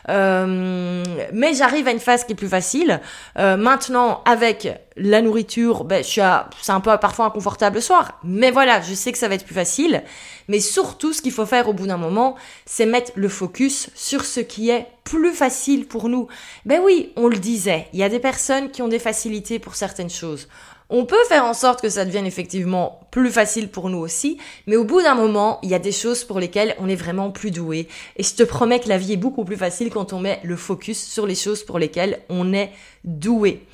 Euh, 0.08 1.04
mais 1.32 1.54
j'arrive 1.54 1.86
à 1.86 1.92
une 1.92 2.00
phase 2.00 2.24
qui 2.24 2.32
est 2.32 2.36
plus 2.36 2.48
facile. 2.48 3.00
Euh, 3.38 3.56
maintenant, 3.56 4.22
avec 4.24 4.68
la 4.96 5.22
nourriture, 5.22 5.84
ben, 5.84 6.02
je 6.02 6.08
suis 6.08 6.20
c'est 6.62 6.72
un 6.72 6.80
peu 6.80 6.96
parfois 6.98 7.26
inconfortable 7.26 7.76
le 7.76 7.80
soir. 7.80 8.18
Mais 8.24 8.50
voilà, 8.50 8.80
je 8.80 8.94
sais 8.94 9.12
que 9.12 9.18
ça 9.18 9.28
va 9.28 9.34
être 9.34 9.44
plus 9.44 9.54
facile. 9.54 10.02
Mais 10.48 10.60
surtout, 10.60 11.12
ce 11.12 11.22
qu'il 11.22 11.32
faut 11.32 11.46
faire 11.46 11.68
au 11.68 11.72
bout 11.72 11.86
d'un 11.86 11.96
moment, 11.96 12.34
c'est 12.66 12.86
mettre 12.86 13.12
le 13.14 13.28
focus 13.28 13.90
sur 13.94 14.24
ce 14.24 14.40
qui 14.40 14.70
est 14.70 14.86
plus 15.04 15.32
facile 15.32 15.86
pour 15.86 16.08
nous. 16.08 16.28
Ben 16.66 16.80
oui, 16.84 17.12
on 17.16 17.28
le 17.28 17.38
disait, 17.38 17.88
il 17.92 17.98
y 17.98 18.02
a 18.02 18.08
des 18.08 18.18
personnes 18.18 18.70
qui 18.70 18.82
ont 18.82 18.88
des 18.88 18.98
facilités 18.98 19.58
pour 19.58 19.74
certaines 19.74 20.10
choses. 20.10 20.48
On 20.92 21.04
peut 21.04 21.22
faire 21.28 21.44
en 21.44 21.54
sorte 21.54 21.80
que 21.80 21.88
ça 21.88 22.04
devienne 22.04 22.26
effectivement 22.26 23.00
plus 23.12 23.30
facile 23.30 23.68
pour 23.68 23.90
nous 23.90 23.98
aussi, 23.98 24.38
mais 24.66 24.74
au 24.74 24.82
bout 24.82 25.00
d'un 25.02 25.14
moment, 25.14 25.60
il 25.62 25.70
y 25.70 25.74
a 25.74 25.78
des 25.78 25.92
choses 25.92 26.24
pour 26.24 26.40
lesquelles 26.40 26.74
on 26.80 26.88
est 26.88 26.96
vraiment 26.96 27.30
plus 27.30 27.52
doué. 27.52 27.86
Et 28.16 28.24
je 28.24 28.34
te 28.34 28.42
promets 28.42 28.80
que 28.80 28.88
la 28.88 28.98
vie 28.98 29.12
est 29.12 29.16
beaucoup 29.16 29.44
plus 29.44 29.56
facile 29.56 29.90
quand 29.90 30.12
on 30.12 30.18
met 30.18 30.40
le 30.42 30.56
focus 30.56 31.00
sur 31.00 31.28
les 31.28 31.36
choses 31.36 31.62
pour 31.62 31.78
lesquelles 31.78 32.18
on 32.28 32.52
est 32.52 32.72
doué. 33.04 33.64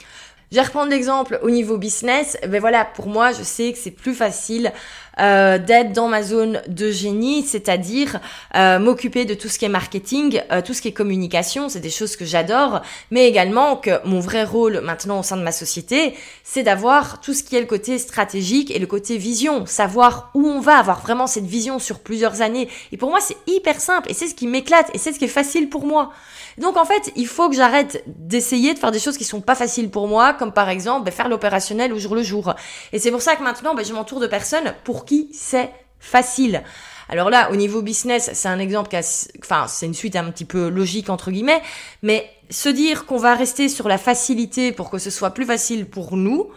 Je 0.52 0.56
vais 0.56 0.62
reprendre 0.62 0.90
l'exemple 0.90 1.40
au 1.42 1.50
niveau 1.50 1.76
business. 1.76 2.36
Ben 2.46 2.60
voilà, 2.60 2.84
pour 2.84 3.08
moi, 3.08 3.32
je 3.32 3.42
sais 3.42 3.72
que 3.72 3.78
c'est 3.78 3.90
plus 3.90 4.14
facile 4.14 4.72
euh, 5.18 5.56
d'être 5.58 5.92
dans 5.92 6.08
ma 6.08 6.22
zone 6.22 6.60
de 6.68 6.90
génie, 6.90 7.42
c'est-à-dire 7.42 8.20
euh, 8.54 8.78
m'occuper 8.78 9.24
de 9.24 9.32
tout 9.32 9.48
ce 9.48 9.58
qui 9.58 9.64
est 9.64 9.70
marketing, 9.70 10.42
euh, 10.52 10.60
tout 10.60 10.74
ce 10.74 10.82
qui 10.82 10.88
est 10.88 10.92
communication, 10.92 11.70
c'est 11.70 11.80
des 11.80 11.90
choses 11.90 12.16
que 12.16 12.26
j'adore, 12.26 12.82
mais 13.10 13.26
également 13.26 13.76
que 13.76 14.06
mon 14.06 14.20
vrai 14.20 14.44
rôle 14.44 14.80
maintenant 14.80 15.20
au 15.20 15.22
sein 15.22 15.38
de 15.38 15.42
ma 15.42 15.52
société, 15.52 16.14
c'est 16.44 16.62
d'avoir 16.62 17.20
tout 17.22 17.32
ce 17.32 17.42
qui 17.42 17.56
est 17.56 17.60
le 17.60 17.66
côté 17.66 17.98
stratégique 17.98 18.70
et 18.70 18.78
le 18.78 18.86
côté 18.86 19.16
vision, 19.16 19.64
savoir 19.64 20.30
où 20.34 20.46
on 20.46 20.60
va, 20.60 20.76
avoir 20.76 21.00
vraiment 21.00 21.26
cette 21.26 21.46
vision 21.46 21.78
sur 21.78 22.00
plusieurs 22.00 22.42
années. 22.42 22.68
Et 22.92 22.98
pour 22.98 23.08
moi, 23.08 23.20
c'est 23.20 23.38
hyper 23.46 23.80
simple 23.80 24.10
et 24.10 24.14
c'est 24.14 24.26
ce 24.26 24.34
qui 24.34 24.46
m'éclate 24.46 24.90
et 24.92 24.98
c'est 24.98 25.12
ce 25.12 25.18
qui 25.18 25.24
est 25.24 25.28
facile 25.28 25.70
pour 25.70 25.86
moi. 25.86 26.12
Donc 26.58 26.76
en 26.76 26.84
fait, 26.84 27.12
il 27.16 27.26
faut 27.26 27.48
que 27.48 27.56
j'arrête 27.56 28.02
d'essayer 28.06 28.74
de 28.74 28.78
faire 28.78 28.90
des 28.90 28.98
choses 28.98 29.16
qui 29.16 29.24
sont 29.24 29.40
pas 29.40 29.54
faciles 29.54 29.90
pour 29.90 30.08
moi, 30.08 30.34
comme 30.34 30.52
par 30.52 30.68
exemple 30.68 31.04
ben, 31.04 31.10
faire 31.10 31.28
l'opérationnel 31.28 31.92
au 31.92 31.98
jour 31.98 32.14
le 32.14 32.22
jour. 32.22 32.54
Et 32.92 32.98
c'est 32.98 33.10
pour 33.10 33.22
ça 33.22 33.36
que 33.36 33.42
maintenant, 33.42 33.74
ben, 33.74 33.84
je 33.84 33.92
m'entoure 33.92 34.20
de 34.20 34.26
personnes 34.26 34.74
pour 34.84 35.05
qui 35.06 35.30
c'est 35.32 35.70
facile. 35.98 36.62
Alors 37.08 37.30
là, 37.30 37.50
au 37.52 37.56
niveau 37.56 37.82
business, 37.82 38.30
c'est 38.32 38.48
un 38.48 38.58
exemple 38.58 38.88
qui 38.88 38.96
a, 38.96 39.28
enfin, 39.42 39.66
c'est 39.68 39.86
une 39.86 39.94
suite 39.94 40.16
un 40.16 40.30
petit 40.30 40.44
peu 40.44 40.68
logique 40.68 41.08
entre 41.08 41.30
guillemets, 41.30 41.62
mais 42.02 42.28
se 42.50 42.68
dire 42.68 43.06
qu'on 43.06 43.16
va 43.16 43.34
rester 43.34 43.68
sur 43.68 43.88
la 43.88 43.98
facilité 43.98 44.72
pour 44.72 44.90
que 44.90 44.98
ce 44.98 45.10
soit 45.10 45.30
plus 45.30 45.46
facile 45.46 45.86
pour 45.86 46.16
nous, 46.16 46.50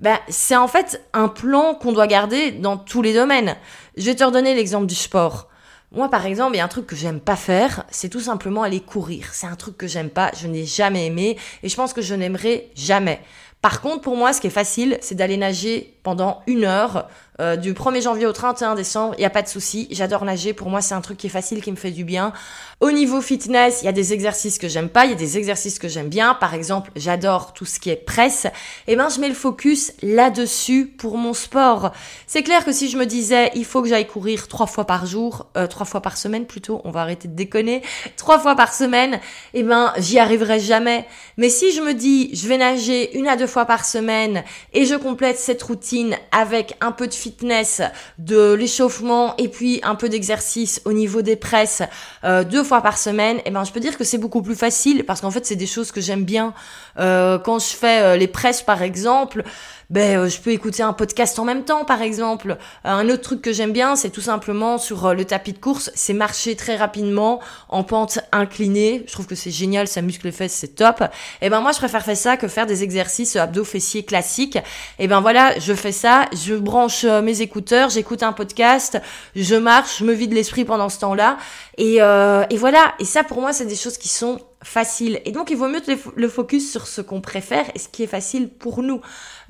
ben, 0.00 0.18
c'est 0.28 0.56
en 0.56 0.68
fait 0.68 1.02
un 1.14 1.28
plan 1.28 1.74
qu'on 1.74 1.92
doit 1.92 2.06
garder 2.06 2.52
dans 2.52 2.76
tous 2.76 3.00
les 3.00 3.14
domaines. 3.14 3.56
Je 3.96 4.04
vais 4.04 4.14
te 4.14 4.24
redonner 4.24 4.54
l'exemple 4.54 4.86
du 4.86 4.94
sport. 4.94 5.48
Moi, 5.92 6.10
par 6.10 6.26
exemple, 6.26 6.54
il 6.54 6.58
y 6.58 6.60
a 6.60 6.64
un 6.64 6.68
truc 6.68 6.86
que 6.86 6.96
j'aime 6.96 7.20
pas 7.20 7.36
faire, 7.36 7.84
c'est 7.90 8.10
tout 8.10 8.20
simplement 8.20 8.62
aller 8.62 8.80
courir. 8.80 9.28
C'est 9.32 9.46
un 9.46 9.56
truc 9.56 9.78
que 9.78 9.86
j'aime 9.86 10.10
pas, 10.10 10.30
je 10.38 10.46
n'ai 10.46 10.66
jamais 10.66 11.06
aimé, 11.06 11.38
et 11.62 11.68
je 11.68 11.76
pense 11.76 11.94
que 11.94 12.02
je 12.02 12.14
n'aimerai 12.14 12.70
jamais. 12.74 13.20
Par 13.62 13.80
contre, 13.80 14.02
pour 14.02 14.16
moi, 14.16 14.32
ce 14.32 14.40
qui 14.40 14.48
est 14.48 14.50
facile, 14.50 14.98
c'est 15.00 15.14
d'aller 15.14 15.36
nager 15.36 15.98
pendant 16.02 16.42
une 16.46 16.64
heure 16.64 17.08
euh, 17.40 17.56
du 17.56 17.74
1er 17.74 18.02
janvier 18.02 18.26
au 18.26 18.32
31 18.32 18.74
décembre, 18.74 19.14
il 19.18 19.20
n'y 19.20 19.26
a 19.26 19.30
pas 19.30 19.42
de 19.42 19.48
souci. 19.48 19.88
J'adore 19.90 20.24
nager. 20.24 20.52
Pour 20.52 20.70
moi, 20.70 20.80
c'est 20.80 20.94
un 20.94 21.00
truc 21.00 21.18
qui 21.18 21.26
est 21.26 21.30
facile, 21.30 21.62
qui 21.62 21.70
me 21.70 21.76
fait 21.76 21.90
du 21.90 22.04
bien. 22.04 22.32
Au 22.80 22.90
niveau 22.90 23.20
fitness, 23.20 23.80
il 23.82 23.86
y 23.86 23.88
a 23.88 23.92
des 23.92 24.12
exercices 24.12 24.58
que 24.58 24.68
j'aime 24.68 24.90
pas, 24.90 25.06
il 25.06 25.10
y 25.10 25.14
a 25.14 25.16
des 25.16 25.38
exercices 25.38 25.78
que 25.78 25.88
j'aime 25.88 26.08
bien. 26.08 26.34
Par 26.34 26.52
exemple, 26.52 26.90
j'adore 26.94 27.54
tout 27.54 27.64
ce 27.64 27.80
qui 27.80 27.90
est 27.90 27.96
presse. 27.96 28.44
Et 28.86 28.92
eh 28.92 28.96
ben, 28.96 29.08
je 29.08 29.18
mets 29.18 29.28
le 29.28 29.34
focus 29.34 29.92
là-dessus 30.02 30.86
pour 30.86 31.16
mon 31.16 31.32
sport. 31.32 31.92
C'est 32.26 32.42
clair 32.42 32.64
que 32.64 32.72
si 32.72 32.90
je 32.90 32.98
me 32.98 33.06
disais, 33.06 33.50
il 33.54 33.64
faut 33.64 33.82
que 33.82 33.88
j'aille 33.88 34.06
courir 34.06 34.48
trois 34.48 34.66
fois 34.66 34.84
par 34.84 35.06
jour, 35.06 35.46
euh, 35.56 35.66
trois 35.66 35.86
fois 35.86 36.02
par 36.02 36.16
semaine 36.18 36.46
plutôt, 36.46 36.80
on 36.84 36.90
va 36.90 37.00
arrêter 37.00 37.28
de 37.28 37.34
déconner, 37.34 37.82
trois 38.16 38.38
fois 38.38 38.54
par 38.54 38.74
semaine, 38.74 39.14
et 39.54 39.60
eh 39.60 39.62
ben, 39.62 39.92
j'y 39.98 40.18
arriverai 40.18 40.60
jamais. 40.60 41.06
Mais 41.38 41.48
si 41.48 41.72
je 41.72 41.80
me 41.80 41.94
dis, 41.94 42.30
je 42.34 42.46
vais 42.46 42.58
nager 42.58 43.16
une 43.16 43.28
à 43.28 43.36
deux 43.36 43.46
fois 43.46 43.64
par 43.64 43.84
semaine 43.84 44.44
et 44.72 44.84
je 44.84 44.94
complète 44.94 45.38
cette 45.38 45.62
routine 45.62 46.16
avec 46.30 46.76
un 46.80 46.92
peu 46.92 47.06
de 47.06 47.14
fitness, 47.14 47.25
de 48.18 48.52
l'échauffement 48.52 49.34
et 49.36 49.48
puis 49.48 49.80
un 49.82 49.94
peu 49.94 50.08
d'exercice 50.08 50.80
au 50.84 50.92
niveau 50.92 51.22
des 51.22 51.36
presses 51.36 51.82
euh, 52.24 52.44
deux 52.44 52.64
fois 52.64 52.80
par 52.80 52.98
semaine, 52.98 53.38
et 53.38 53.42
eh 53.46 53.50
ben 53.50 53.64
je 53.64 53.72
peux 53.72 53.80
dire 53.80 53.96
que 53.96 54.04
c'est 54.04 54.18
beaucoup 54.18 54.42
plus 54.42 54.56
facile 54.56 55.04
parce 55.04 55.20
qu'en 55.20 55.30
fait 55.30 55.46
c'est 55.46 55.56
des 55.56 55.66
choses 55.66 55.92
que 55.92 56.00
j'aime 56.00 56.24
bien. 56.24 56.54
Euh, 56.98 57.38
quand 57.38 57.58
je 57.58 57.76
fais 57.76 58.02
euh, 58.02 58.16
les 58.16 58.28
presses 58.28 58.62
par 58.62 58.82
exemple, 58.82 59.44
ben 59.90 60.18
euh, 60.18 60.28
je 60.28 60.40
peux 60.40 60.50
écouter 60.50 60.82
un 60.82 60.92
podcast 60.92 61.38
en 61.38 61.44
même 61.44 61.64
temps 61.64 61.84
par 61.84 62.02
exemple. 62.02 62.52
Euh, 62.52 62.88
un 62.88 63.08
autre 63.08 63.22
truc 63.22 63.42
que 63.42 63.52
j'aime 63.52 63.72
bien, 63.72 63.96
c'est 63.96 64.10
tout 64.10 64.20
simplement 64.20 64.78
sur 64.78 65.06
euh, 65.06 65.14
le 65.14 65.24
tapis 65.24 65.52
de 65.52 65.58
course, 65.58 65.90
c'est 65.94 66.12
marcher 66.12 66.56
très 66.56 66.76
rapidement 66.76 67.40
en 67.68 67.84
pente 67.84 68.18
inclinée. 68.32 69.04
Je 69.06 69.12
trouve 69.12 69.26
que 69.26 69.34
c'est 69.34 69.50
génial, 69.50 69.86
ça 69.86 70.02
muscle 70.02 70.26
les 70.26 70.32
fesses, 70.32 70.54
c'est 70.54 70.74
top. 70.74 71.02
Et 71.02 71.46
eh 71.46 71.50
ben 71.50 71.60
moi 71.60 71.72
je 71.72 71.78
préfère 71.78 72.04
faire 72.04 72.16
ça 72.16 72.36
que 72.36 72.48
faire 72.48 72.66
des 72.66 72.82
exercices 72.82 73.36
abdos 73.36 73.64
fessiers 73.64 74.04
classiques. 74.04 74.56
Et 74.56 75.04
eh 75.04 75.08
ben 75.08 75.20
voilà, 75.20 75.58
je 75.58 75.72
fais 75.72 75.92
ça, 75.92 76.24
je 76.32 76.54
branche 76.54 77.04
mes 77.04 77.42
écouteurs, 77.42 77.90
j'écoute 77.90 78.22
un 78.22 78.32
podcast, 78.32 79.00
je 79.34 79.54
marche, 79.54 79.98
je 79.98 80.04
me 80.04 80.12
vide 80.12 80.32
l'esprit 80.32 80.64
pendant 80.64 80.88
ce 80.88 80.98
temps-là. 81.00 81.36
Et, 81.78 81.96
et 81.96 82.56
voilà, 82.56 82.94
et 82.98 83.04
ça 83.04 83.22
pour 83.22 83.40
moi 83.40 83.52
c'est 83.52 83.66
des 83.66 83.76
choses 83.76 83.98
qui 83.98 84.08
sont 84.08 84.40
facile. 84.62 85.20
Et 85.24 85.32
donc, 85.32 85.50
il 85.50 85.56
vaut 85.56 85.68
mieux 85.68 85.82
le 86.16 86.28
focus 86.28 86.70
sur 86.70 86.86
ce 86.86 87.00
qu'on 87.00 87.20
préfère 87.20 87.66
et 87.74 87.78
ce 87.78 87.88
qui 87.88 88.02
est 88.02 88.08
facile 88.08 88.48
pour 88.48 88.82
nous. 88.82 89.00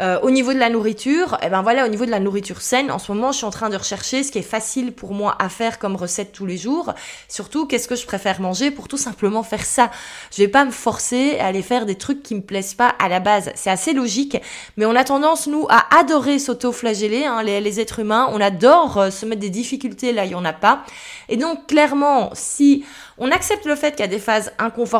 Euh, 0.00 0.20
au 0.20 0.30
niveau 0.30 0.52
de 0.52 0.58
la 0.58 0.68
nourriture, 0.68 1.38
eh 1.42 1.48
ben 1.48 1.62
voilà, 1.62 1.86
au 1.86 1.88
niveau 1.88 2.04
de 2.04 2.10
la 2.10 2.20
nourriture 2.20 2.60
saine, 2.60 2.90
en 2.90 2.98
ce 2.98 3.12
moment, 3.12 3.32
je 3.32 3.38
suis 3.38 3.46
en 3.46 3.50
train 3.50 3.70
de 3.70 3.76
rechercher 3.76 4.24
ce 4.24 4.32
qui 4.32 4.38
est 4.38 4.42
facile 4.42 4.92
pour 4.92 5.14
moi 5.14 5.36
à 5.38 5.48
faire 5.48 5.78
comme 5.78 5.96
recette 5.96 6.32
tous 6.32 6.44
les 6.44 6.58
jours. 6.58 6.92
Surtout, 7.28 7.66
qu'est-ce 7.66 7.88
que 7.88 7.94
je 7.94 8.04
préfère 8.04 8.40
manger 8.40 8.70
pour 8.70 8.88
tout 8.88 8.98
simplement 8.98 9.42
faire 9.42 9.64
ça? 9.64 9.90
Je 10.32 10.42
vais 10.42 10.48
pas 10.48 10.64
me 10.64 10.70
forcer 10.70 11.38
à 11.38 11.46
aller 11.46 11.62
faire 11.62 11.86
des 11.86 11.94
trucs 11.94 12.22
qui 12.22 12.34
me 12.34 12.42
plaisent 12.42 12.74
pas 12.74 12.94
à 12.98 13.08
la 13.08 13.20
base. 13.20 13.52
C'est 13.54 13.70
assez 13.70 13.92
logique, 13.94 14.36
mais 14.76 14.86
on 14.86 14.94
a 14.96 15.04
tendance, 15.04 15.46
nous, 15.46 15.66
à 15.70 15.86
adorer 15.98 16.38
s'auto-flageller, 16.38 17.24
hein, 17.24 17.42
les, 17.42 17.60
les, 17.60 17.80
êtres 17.80 18.00
humains. 18.00 18.28
On 18.32 18.40
adore 18.40 18.98
euh, 18.98 19.10
se 19.10 19.24
mettre 19.24 19.40
des 19.40 19.50
difficultés 19.50 20.12
là, 20.12 20.24
il 20.24 20.32
y 20.32 20.34
en 20.34 20.44
a 20.44 20.52
pas. 20.52 20.82
Et 21.28 21.36
donc, 21.36 21.68
clairement, 21.68 22.30
si 22.34 22.84
on 23.18 23.30
accepte 23.30 23.64
le 23.64 23.76
fait 23.76 23.92
qu'il 23.92 24.00
y 24.00 24.04
a 24.04 24.08
des 24.08 24.18
phases 24.18 24.52
inconfortables 24.58 24.95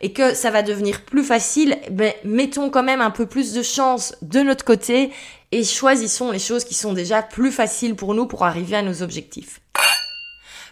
et 0.00 0.12
que 0.12 0.34
ça 0.34 0.50
va 0.50 0.62
devenir 0.62 1.02
plus 1.02 1.24
facile, 1.24 1.78
ben, 1.90 2.12
mettons 2.24 2.70
quand 2.70 2.82
même 2.82 3.00
un 3.00 3.10
peu 3.10 3.26
plus 3.26 3.52
de 3.52 3.62
chance 3.62 4.14
de 4.22 4.40
notre 4.40 4.64
côté 4.64 5.10
et 5.52 5.64
choisissons 5.64 6.30
les 6.30 6.38
choses 6.38 6.64
qui 6.64 6.74
sont 6.74 6.92
déjà 6.92 7.22
plus 7.22 7.52
faciles 7.52 7.96
pour 7.96 8.14
nous 8.14 8.26
pour 8.26 8.44
arriver 8.44 8.76
à 8.76 8.82
nos 8.82 9.02
objectifs. 9.02 9.60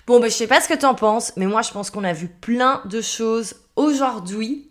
Bon, 0.07 0.21
ben, 0.21 0.31
je 0.31 0.37
sais 0.37 0.47
pas 0.47 0.61
ce 0.61 0.69
que 0.69 0.75
t'en 0.75 0.95
penses, 0.95 1.33
mais 1.37 1.47
moi, 1.47 1.63
je 1.63 1.71
pense 1.71 1.91
qu'on 1.91 2.05
a 2.05 2.15
vu 2.15 2.29
plein 2.29 2.81
de 2.87 3.03
choses 3.03 3.55
aujourd'hui. 3.77 4.71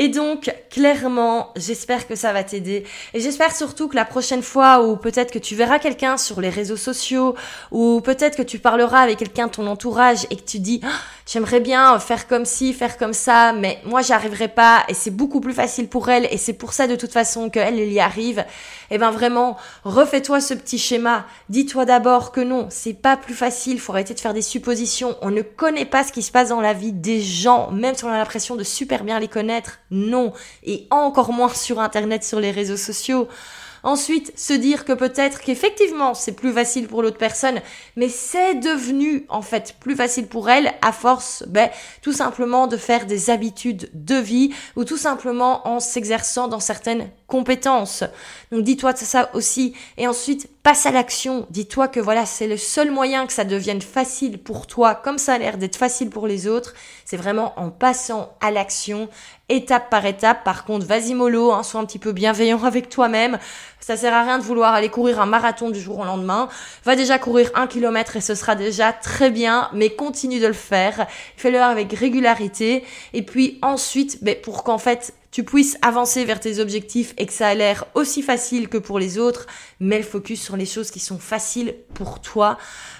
Et 0.00 0.08
donc, 0.08 0.54
clairement, 0.70 1.52
j'espère 1.56 2.06
que 2.06 2.14
ça 2.14 2.32
va 2.32 2.44
t'aider. 2.44 2.84
Et 3.14 3.20
j'espère 3.20 3.54
surtout 3.54 3.88
que 3.88 3.96
la 3.96 4.04
prochaine 4.04 4.42
fois 4.42 4.86
où 4.86 4.96
peut-être 4.96 5.32
que 5.32 5.40
tu 5.40 5.56
verras 5.56 5.80
quelqu'un 5.80 6.16
sur 6.16 6.40
les 6.40 6.50
réseaux 6.50 6.76
sociaux, 6.76 7.34
ou 7.72 8.00
peut-être 8.00 8.36
que 8.36 8.42
tu 8.42 8.60
parleras 8.60 9.00
avec 9.00 9.18
quelqu'un 9.18 9.46
de 9.46 9.52
ton 9.52 9.66
entourage 9.66 10.24
et 10.30 10.36
que 10.36 10.44
tu 10.44 10.60
dis, 10.60 10.80
ah, 10.84 11.00
j'aimerais 11.30 11.60
bien 11.60 11.98
faire 11.98 12.26
comme 12.26 12.44
ci, 12.44 12.72
faire 12.72 12.96
comme 12.96 13.12
ça, 13.12 13.52
mais 13.52 13.80
moi 13.84 14.02
j'y 14.02 14.12
arriverai 14.12 14.48
pas 14.48 14.84
et 14.88 14.94
c'est 14.94 15.10
beaucoup 15.10 15.40
plus 15.40 15.52
facile 15.52 15.88
pour 15.88 16.08
elle 16.08 16.26
et 16.30 16.38
c'est 16.38 16.54
pour 16.54 16.72
ça 16.72 16.86
de 16.86 16.96
toute 16.96 17.12
façon 17.12 17.50
qu'elle, 17.50 17.78
elle 17.78 17.92
y 17.92 18.00
arrive. 18.00 18.38
Et 18.90 18.94
eh 18.94 18.98
ben 18.98 19.10
vraiment, 19.10 19.58
refais-toi 19.84 20.40
ce 20.40 20.54
petit 20.54 20.78
schéma. 20.78 21.26
Dis-toi 21.50 21.84
d'abord 21.84 22.32
que 22.32 22.40
non, 22.40 22.68
c'est 22.70 22.94
pas 22.94 23.18
plus 23.18 23.34
facile, 23.34 23.78
faut 23.78 23.92
arrêter 23.92 24.14
de 24.14 24.20
faire 24.20 24.32
des 24.32 24.42
suppositions. 24.42 25.16
On 25.20 25.30
ne 25.30 25.42
connaît 25.42 25.84
pas 25.84 26.04
ce 26.04 26.12
qui 26.12 26.22
se 26.22 26.32
passe 26.32 26.48
dans 26.48 26.62
la 26.62 26.72
vie 26.72 26.92
des 26.92 27.20
gens, 27.20 27.70
même 27.70 27.94
si 27.94 28.04
on 28.04 28.10
a 28.10 28.16
l'impression 28.16 28.56
de 28.56 28.64
super 28.64 29.04
bien 29.04 29.20
les 29.20 29.28
connaître 29.28 29.78
non. 29.90 30.32
Et 30.64 30.86
encore 30.90 31.32
moins 31.32 31.52
sur 31.52 31.80
Internet, 31.80 32.24
sur 32.24 32.40
les 32.40 32.50
réseaux 32.50 32.76
sociaux. 32.76 33.28
Ensuite, 33.88 34.38
se 34.38 34.52
dire 34.52 34.84
que 34.84 34.92
peut-être 34.92 35.40
qu'effectivement 35.40 36.12
c'est 36.12 36.32
plus 36.32 36.52
facile 36.52 36.88
pour 36.88 37.02
l'autre 37.02 37.16
personne, 37.16 37.62
mais 37.96 38.10
c'est 38.10 38.56
devenu 38.56 39.24
en 39.30 39.40
fait 39.40 39.76
plus 39.80 39.96
facile 39.96 40.26
pour 40.26 40.50
elle 40.50 40.74
à 40.82 40.92
force, 40.92 41.42
ben, 41.46 41.70
tout 42.02 42.12
simplement 42.12 42.66
de 42.66 42.76
faire 42.76 43.06
des 43.06 43.30
habitudes 43.30 43.88
de 43.94 44.16
vie 44.16 44.52
ou 44.76 44.84
tout 44.84 44.98
simplement 44.98 45.66
en 45.66 45.80
s'exerçant 45.80 46.48
dans 46.48 46.60
certaines 46.60 47.08
compétences. 47.26 48.04
Donc 48.52 48.62
dis-toi 48.62 48.94
ça 48.94 49.30
aussi. 49.32 49.74
Et 49.96 50.06
ensuite, 50.06 50.48
passe 50.62 50.86
à 50.86 50.90
l'action. 50.90 51.46
Dis-toi 51.50 51.88
que 51.88 52.00
voilà, 52.00 52.26
c'est 52.26 52.46
le 52.46 52.56
seul 52.56 52.90
moyen 52.90 53.26
que 53.26 53.32
ça 53.32 53.44
devienne 53.44 53.80
facile 53.80 54.38
pour 54.38 54.66
toi, 54.66 54.94
comme 54.94 55.18
ça 55.18 55.34
a 55.34 55.38
l'air 55.38 55.56
d'être 55.56 55.76
facile 55.76 56.10
pour 56.10 56.26
les 56.26 56.46
autres. 56.46 56.74
C'est 57.04 57.16
vraiment 57.16 57.58
en 57.58 57.70
passant 57.70 58.34
à 58.40 58.50
l'action, 58.50 59.08
étape 59.48 59.88
par 59.88 60.04
étape. 60.04 60.44
Par 60.44 60.64
contre, 60.64 60.86
vas-y 60.86 61.14
mollo, 61.14 61.52
hein, 61.52 61.62
sois 61.62 61.80
un 61.80 61.84
petit 61.84 61.98
peu 61.98 62.12
bienveillant 62.12 62.62
avec 62.64 62.88
toi-même. 62.88 63.38
Ça 63.80 63.96
sert 63.96 64.12
à 64.12 64.22
rien 64.22 64.38
de 64.38 64.42
vouloir 64.42 64.74
aller 64.74 64.88
courir 64.88 65.20
un 65.20 65.26
marathon 65.26 65.70
du 65.70 65.80
jour 65.80 65.98
au 65.98 66.04
lendemain. 66.04 66.48
Va 66.84 66.96
déjà 66.96 67.18
courir 67.18 67.50
un 67.54 67.66
kilomètre 67.66 68.16
et 68.16 68.20
ce 68.20 68.34
sera 68.34 68.54
déjà 68.54 68.92
très 68.92 69.30
bien, 69.30 69.70
mais 69.72 69.90
continue 69.90 70.40
de 70.40 70.46
le 70.46 70.52
faire. 70.52 71.06
Fais-le 71.36 71.60
avec 71.60 71.92
régularité. 71.92 72.84
Et 73.12 73.22
puis 73.22 73.58
ensuite, 73.62 74.22
ben, 74.22 74.36
pour 74.40 74.64
qu'en 74.64 74.78
fait 74.78 75.14
tu 75.30 75.44
puisses 75.44 75.76
avancer 75.82 76.24
vers 76.24 76.40
tes 76.40 76.58
objectifs 76.58 77.14
et 77.18 77.26
que 77.26 77.32
ça 77.32 77.48
a 77.48 77.54
l'air 77.54 77.84
aussi 77.94 78.22
facile 78.22 78.68
que 78.68 78.78
pour 78.78 78.98
les 78.98 79.18
autres, 79.18 79.46
mets 79.78 79.98
le 79.98 80.04
focus 80.04 80.42
sur 80.42 80.56
les 80.56 80.64
choses 80.64 80.90
qui 80.90 81.00
sont 81.00 81.18
faciles 81.18 81.74
pour 81.94 82.20
toi. 82.20 82.56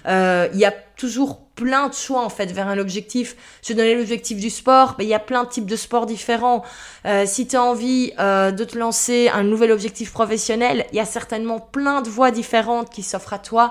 Euh, 0.07 0.49
y 0.53 0.65
a 0.65 0.75
toujours 0.99 1.47
plein 1.55 1.89
de 1.89 1.95
choix 1.95 2.23
en 2.23 2.29
fait 2.29 2.53
vers 2.53 2.69
un 2.69 2.77
objectif. 2.77 3.37
Je 3.67 3.73
donnais 3.73 3.95
l'objectif 3.95 4.39
du 4.39 4.51
sport, 4.51 4.97
mais 4.99 5.05
il 5.05 5.09
y 5.09 5.15
a 5.15 5.19
plein 5.19 5.45
de 5.45 5.49
types 5.49 5.65
de 5.65 5.77
sports 5.77 6.05
différents. 6.05 6.63
Euh, 7.07 7.25
si 7.25 7.47
tu 7.47 7.57
as 7.57 7.63
envie 7.63 8.13
euh, 8.19 8.51
de 8.51 8.65
te 8.65 8.77
lancer 8.77 9.31
un 9.33 9.45
nouvel 9.45 9.73
objectif 9.73 10.13
professionnel, 10.13 10.85
il 10.93 10.97
y 10.97 11.01
a 11.01 11.07
certainement 11.07 11.61
plein 11.61 12.03
de 12.03 12.11
voies 12.11 12.31
différentes 12.31 12.91
qui 12.91 13.03
s'offrent 13.03 13.33
à 13.33 13.39
toi. 13.39 13.71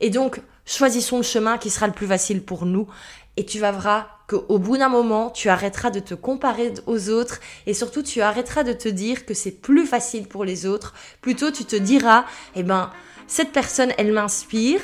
Et 0.00 0.08
donc, 0.08 0.40
choisissons 0.64 1.18
le 1.18 1.24
chemin 1.24 1.58
qui 1.58 1.68
sera 1.68 1.88
le 1.88 1.92
plus 1.92 2.06
facile 2.06 2.42
pour 2.42 2.64
nous. 2.64 2.86
Et 3.36 3.44
tu 3.44 3.58
voir 3.58 4.24
qu'au 4.28 4.58
bout 4.58 4.78
d'un 4.78 4.88
moment, 4.88 5.30
tu 5.30 5.48
arrêteras 5.48 5.90
de 5.90 6.00
te 6.00 6.14
comparer 6.14 6.74
aux 6.86 7.08
autres 7.08 7.40
et 7.66 7.74
surtout 7.74 8.02
tu 8.02 8.20
arrêteras 8.20 8.64
de 8.64 8.72
te 8.72 8.88
dire 8.88 9.26
que 9.26 9.34
c'est 9.34 9.52
plus 9.52 9.86
facile 9.86 10.26
pour 10.26 10.44
les 10.44 10.66
autres. 10.66 10.92
Plutôt, 11.20 11.50
tu 11.50 11.64
te 11.64 11.76
diras, 11.76 12.24
eh 12.56 12.62
ben, 12.62 12.90
cette 13.28 13.52
personne, 13.52 13.92
elle 13.96 14.12
m'inspire. 14.12 14.80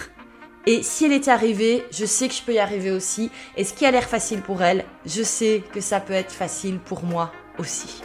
Et 0.67 0.83
si 0.83 1.05
elle 1.05 1.13
est 1.13 1.29
arrivée, 1.29 1.85
je 1.91 2.07
sais 2.07 2.29
que 2.29 2.35
je 2.35 2.43
peux 2.43 2.55
y 2.55 2.59
arriver 2.59 2.91
aussi. 2.91 3.31
Et 3.57 3.65
ce 3.65 3.75
qui 3.75 3.85
a 3.85 3.91
l'air 3.91 4.09
facile 4.09 4.41
pour 4.41 4.63
elle, 4.63 4.85
je 5.05 5.23
sais 5.23 5.63
que 5.73 5.81
ça 5.81 6.01
peut 6.01 6.15
être 6.15 6.33
facile 6.33 6.79
pour 6.79 7.05
moi 7.05 7.33
aussi. 7.59 8.03